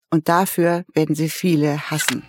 Und 0.10 0.30
dafür 0.30 0.86
werden 0.94 1.16
sie 1.16 1.28
viele 1.28 1.92
hassen. 1.92 2.24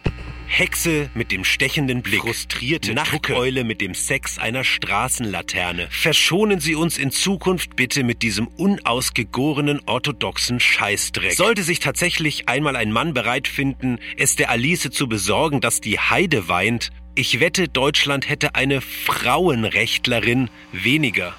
Hexe 0.47 1.11
mit 1.15 1.33
dem 1.33 1.45
stechenden 1.45 2.03
Blick, 2.03 2.21
frustrierte 2.21 2.95
Nachteule 2.95 3.65
mit 3.65 3.81
dem 3.81 3.95
Sex 3.95 4.39
einer 4.39 4.65
Straßenlaterne. 4.65 5.89
Verschonen 5.91 6.61
Sie 6.61 6.75
uns 6.75 6.99
in 6.99 7.11
Zukunft 7.11 7.77
bitte 7.77 8.05
mit 8.05 8.23
diesem 8.23 8.47
unausgegorenen 8.47 9.81
orthodoxen 9.87 10.61
Scheißdreck. 10.61 11.33
Sollte 11.33 11.63
sich 11.63 11.81
tatsächlich 11.81 12.49
einmal 12.49 12.77
ein 12.77 12.93
Mann 12.93 13.13
bereit 13.13 13.49
finden, 13.49 13.99
es 14.17 14.37
der 14.37 14.51
Alice 14.51 14.91
zu 14.91 15.09
besorgen, 15.09 15.61
dass 15.61 15.81
die 15.81 15.99
Heide 15.99 16.49
weint, 16.49 16.91
ich 17.19 17.41
wette, 17.41 17.67
Deutschland 17.67 18.29
hätte 18.29 18.55
eine 18.55 18.83
Frauenrechtlerin 18.83 20.51
weniger. 20.73 21.35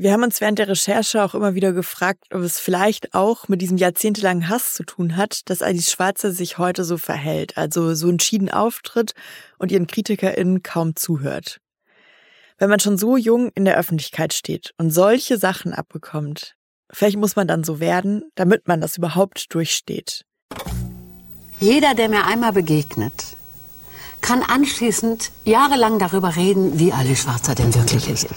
Wir 0.00 0.12
haben 0.12 0.22
uns 0.22 0.40
während 0.40 0.60
der 0.60 0.68
Recherche 0.68 1.24
auch 1.24 1.34
immer 1.34 1.56
wieder 1.56 1.72
gefragt, 1.72 2.26
ob 2.32 2.42
es 2.42 2.60
vielleicht 2.60 3.14
auch 3.14 3.48
mit 3.48 3.60
diesem 3.60 3.78
jahrzehntelangen 3.78 4.48
Hass 4.48 4.74
zu 4.74 4.84
tun 4.84 5.16
hat, 5.16 5.50
dass 5.50 5.60
Alice 5.60 5.90
Schwarzer 5.90 6.30
sich 6.30 6.56
heute 6.56 6.84
so 6.84 6.98
verhält, 6.98 7.58
also 7.58 7.92
so 7.96 8.08
entschieden 8.08 8.48
auftritt 8.48 9.14
und 9.58 9.72
ihren 9.72 9.88
KritikerInnen 9.88 10.62
kaum 10.62 10.94
zuhört. 10.94 11.60
Wenn 12.58 12.70
man 12.70 12.78
schon 12.78 12.96
so 12.96 13.16
jung 13.16 13.50
in 13.56 13.64
der 13.64 13.76
Öffentlichkeit 13.76 14.32
steht 14.32 14.72
und 14.78 14.92
solche 14.92 15.36
Sachen 15.36 15.72
abbekommt, 15.72 16.54
vielleicht 16.92 17.16
muss 17.16 17.34
man 17.34 17.48
dann 17.48 17.64
so 17.64 17.80
werden, 17.80 18.22
damit 18.36 18.68
man 18.68 18.80
das 18.80 18.98
überhaupt 18.98 19.52
durchsteht. 19.52 20.24
Jeder, 21.58 21.96
der 21.96 22.08
mir 22.08 22.24
einmal 22.24 22.52
begegnet, 22.52 23.36
kann 24.20 24.44
anschließend 24.44 25.32
jahrelang 25.44 25.98
darüber 25.98 26.36
reden, 26.36 26.78
wie 26.78 26.92
Alice 26.92 27.22
Schwarzer 27.22 27.56
denn 27.56 27.74
wirklich 27.74 28.08
ist. 28.08 28.28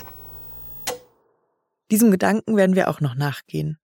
Diesem 1.91 2.09
Gedanken 2.09 2.55
werden 2.55 2.75
wir 2.77 2.89
auch 2.89 3.01
noch 3.01 3.15
nachgehen. 3.15 3.77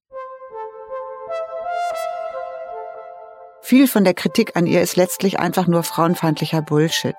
Viel 3.61 3.89
von 3.89 4.05
der 4.05 4.13
Kritik 4.13 4.55
an 4.55 4.65
ihr 4.65 4.81
ist 4.81 4.95
letztlich 4.95 5.39
einfach 5.39 5.67
nur 5.67 5.83
frauenfeindlicher 5.83 6.61
Bullshit. 6.61 7.17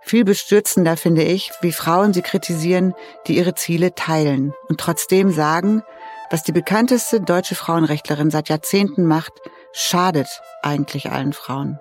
Viel 0.00 0.24
bestürzender 0.24 0.96
finde 0.96 1.22
ich, 1.22 1.52
wie 1.60 1.72
Frauen 1.72 2.14
sie 2.14 2.22
kritisieren, 2.22 2.94
die 3.26 3.36
ihre 3.36 3.54
Ziele 3.54 3.94
teilen 3.94 4.54
und 4.68 4.80
trotzdem 4.80 5.30
sagen, 5.30 5.82
was 6.30 6.44
die 6.44 6.52
bekannteste 6.52 7.20
deutsche 7.20 7.54
Frauenrechtlerin 7.54 8.30
seit 8.30 8.48
Jahrzehnten 8.48 9.04
macht, 9.04 9.32
schadet 9.72 10.40
eigentlich 10.62 11.10
allen 11.10 11.34
Frauen. 11.34 11.78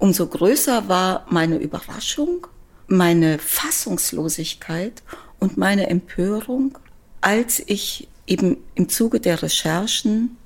Umso 0.00 0.26
größer 0.26 0.88
war 0.88 1.24
meine 1.28 1.58
Überraschung, 1.58 2.48
meine 2.86 3.38
Fassungslosigkeit 3.38 5.02
und 5.38 5.56
meine 5.56 5.88
Empörung, 5.88 6.78
als 7.20 7.62
ich 7.66 8.08
eben 8.26 8.58
im 8.74 8.88
Zuge 8.88 9.20
der 9.20 9.42
Recherchen 9.42 10.36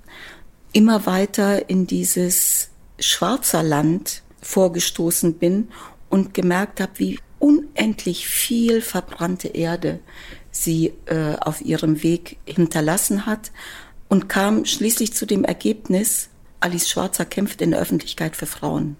immer 0.72 1.06
weiter 1.06 1.68
in 1.68 1.86
dieses 1.86 2.70
schwarzer 2.98 3.62
Land 3.62 4.22
vorgestoßen 4.42 5.34
bin 5.34 5.68
und 6.08 6.34
gemerkt 6.34 6.80
habe, 6.80 6.92
wie 6.96 7.18
unendlich 7.38 8.28
viel 8.28 8.80
verbrannte 8.80 9.48
Erde 9.48 10.00
sie 10.50 10.94
äh, 11.06 11.36
auf 11.40 11.60
ihrem 11.60 12.02
Weg 12.02 12.38
hinterlassen 12.46 13.26
hat 13.26 13.52
und 14.08 14.28
kam 14.28 14.64
schließlich 14.64 15.12
zu 15.12 15.26
dem 15.26 15.44
Ergebnis, 15.44 16.28
Alice 16.60 16.88
Schwarzer 16.88 17.24
kämpft 17.24 17.60
in 17.60 17.72
der 17.72 17.80
Öffentlichkeit 17.80 18.36
für 18.36 18.46
Frauen, 18.46 18.96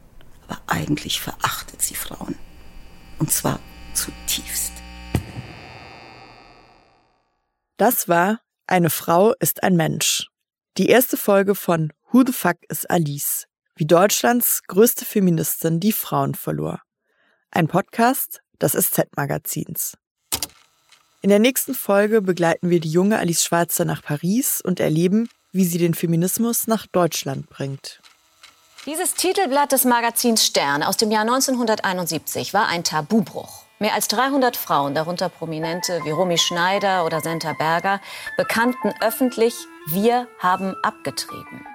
aber 0.46 0.60
eigentlich 0.66 1.20
verachtet 1.20 1.80
sie 1.80 1.94
Frauen. 1.94 2.34
Und 3.18 3.30
zwar 3.30 3.60
zutiefst. 3.94 4.72
Das 7.76 8.08
war 8.08 8.40
Eine 8.66 8.90
Frau 8.90 9.32
ist 9.38 9.62
ein 9.62 9.76
Mensch. 9.76 10.26
Die 10.76 10.88
erste 10.88 11.16
Folge 11.16 11.54
von 11.54 11.92
Who 12.10 12.24
the 12.26 12.32
Fuck 12.32 12.56
is 12.68 12.84
Alice? 12.86 13.46
Wie 13.76 13.86
Deutschlands 13.86 14.62
größte 14.66 15.04
Feministin 15.04 15.78
die 15.78 15.92
Frauen 15.92 16.34
verlor. 16.34 16.82
Ein 17.50 17.68
Podcast 17.68 18.40
des 18.60 18.72
SZ-Magazins. 18.72 19.96
In 21.22 21.30
der 21.30 21.38
nächsten 21.38 21.74
Folge 21.74 22.22
begleiten 22.22 22.70
wir 22.70 22.80
die 22.80 22.90
junge 22.90 23.18
Alice 23.18 23.44
Schwarzer 23.44 23.84
nach 23.84 24.02
Paris 24.02 24.60
und 24.60 24.80
erleben, 24.80 25.28
wie 25.52 25.64
sie 25.64 25.78
den 25.78 25.94
Feminismus 25.94 26.66
nach 26.66 26.86
Deutschland 26.86 27.48
bringt. 27.48 28.00
Dieses 28.86 29.14
Titelblatt 29.14 29.72
des 29.72 29.84
Magazins 29.84 30.46
Stern 30.46 30.84
aus 30.84 30.96
dem 30.96 31.10
Jahr 31.10 31.22
1971 31.22 32.54
war 32.54 32.68
ein 32.68 32.84
Tabubruch. 32.84 33.64
Mehr 33.80 33.94
als 33.94 34.06
300 34.06 34.56
Frauen, 34.56 34.94
darunter 34.94 35.28
Prominente 35.28 36.02
wie 36.04 36.10
Romy 36.10 36.38
Schneider 36.38 37.04
oder 37.04 37.20
Senta 37.20 37.52
Berger, 37.54 38.00
bekannten 38.36 38.94
öffentlich, 39.00 39.56
wir 39.88 40.28
haben 40.38 40.76
abgetrieben. 40.84 41.66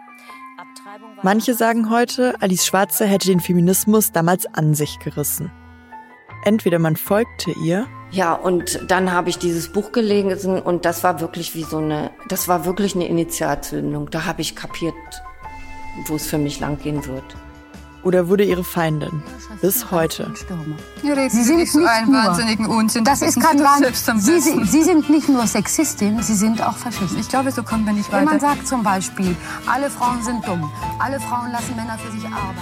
Manche 1.22 1.54
sagen 1.54 1.90
heute, 1.90 2.36
Alice 2.40 2.66
Schwarzer 2.66 3.08
hätte 3.08 3.28
den 3.28 3.42
Feminismus 3.42 4.14
damals 4.14 4.46
an 4.46 4.74
sich 4.74 4.98
gerissen. 5.00 5.52
Entweder 6.46 6.80
man 6.80 6.96
folgte 6.96 7.52
ihr. 7.66 7.88
Ja, 8.12 8.34
und 8.36 8.90
dann 8.90 9.12
habe 9.12 9.30
ich 9.30 9.38
dieses 9.38 9.74
Buch 9.74 9.92
gelesen 9.92 10.62
und 10.62 10.86
das 10.86 11.04
war 11.04 11.20
wirklich 11.20 11.56
wie 11.56 11.64
so 11.64 11.80
eine, 11.80 12.12
das 12.30 12.48
war 12.48 12.64
wirklich 12.64 12.96
eine 12.96 13.08
Initialzündung. 13.08 14.10
Da 14.10 14.24
habe 14.24 14.42
ich 14.42 14.56
kapiert, 14.56 14.96
wo 16.08 16.16
es 16.16 16.28
für 16.28 16.38
mich 16.38 16.60
langgehen 16.60 17.06
wird. 17.06 17.24
Oder 18.04 18.28
wurde 18.28 18.44
ihre 18.44 18.64
Feindin. 18.64 19.22
Bis 19.62 19.92
heute. 19.92 20.34
Sie 21.30 21.44
sind 21.44 21.58
nicht 21.58 21.72
so 21.72 21.86
einen 21.86 22.12
wahnsinnigen 22.12 22.66
Unsinn. 22.66 23.04
Das, 23.04 23.22
ist 23.22 23.40
kein 23.40 23.60
Sie, 24.20 24.40
sind- 24.40 24.68
Sie 24.68 24.82
sind 24.82 25.08
nicht 25.12 25.30
nur 25.30 25.46
Sexistin, 25.46 26.20
Sie 26.24 26.34
sind 26.34 26.66
auch 26.66 26.76
Faschistin. 26.78 27.20
Ich 27.20 27.30
glaube, 27.30 27.52
so 27.52 27.62
kommen 27.62 27.86
wir 27.86 27.94
nicht 27.94 28.08
weiter. 28.12 28.18
Wenn 28.22 28.26
man 28.26 28.40
sagt 28.40 28.68
zum 28.68 28.82
Beispiel, 28.82 29.36
alle 29.68 29.92
Frauen 29.92 30.24
sind 30.24 30.48
dumm, 30.48 30.72
alle 30.98 31.20
Frauen 31.20 31.52
lassen 31.52 31.76
Männer 31.76 31.98
für 32.00 32.12
sich 32.12 32.26
arbeiten. 32.26 32.58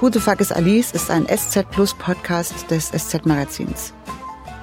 Who 0.00 0.10
the 0.10 0.20
Fuck 0.20 0.40
is 0.40 0.52
Alice 0.52 0.92
ist 0.92 1.10
ein 1.10 1.26
SZ 1.26 1.64
Plus 1.70 1.94
Podcast 1.94 2.70
des 2.70 2.88
SZ 2.90 3.24
Magazins. 3.24 3.94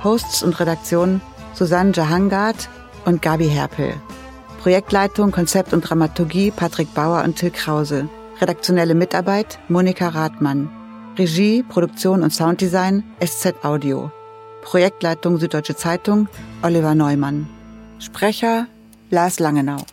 Hosts 0.04 0.44
und 0.44 0.60
Redaktion 0.60 1.22
Susanne 1.54 1.92
Jahangard 1.94 2.70
und 3.06 3.22
Gabi 3.22 3.48
Herpel. 3.48 3.94
Projektleitung, 4.62 5.32
Konzept 5.32 5.74
und 5.74 5.82
Dramaturgie 5.82 6.52
Patrick 6.52 6.94
Bauer 6.94 7.24
und 7.24 7.36
Till 7.36 7.52
Krause. 7.52 8.08
Redaktionelle 8.40 8.96
Mitarbeit 8.96 9.60
Monika 9.70 10.10
Rathmann. 10.10 10.70
Regie, 11.18 11.64
Produktion 11.64 12.24
und 12.24 12.32
Sounddesign 12.32 13.04
SZ 13.24 13.64
Audio. 13.64 14.12
Projektleitung 14.62 15.40
Süddeutsche 15.40 15.76
Zeitung 15.76 16.28
Oliver 16.62 16.94
Neumann. 16.96 17.50
Sprecher 18.00 18.68
Lars 19.10 19.40
Langenau. 19.40 19.84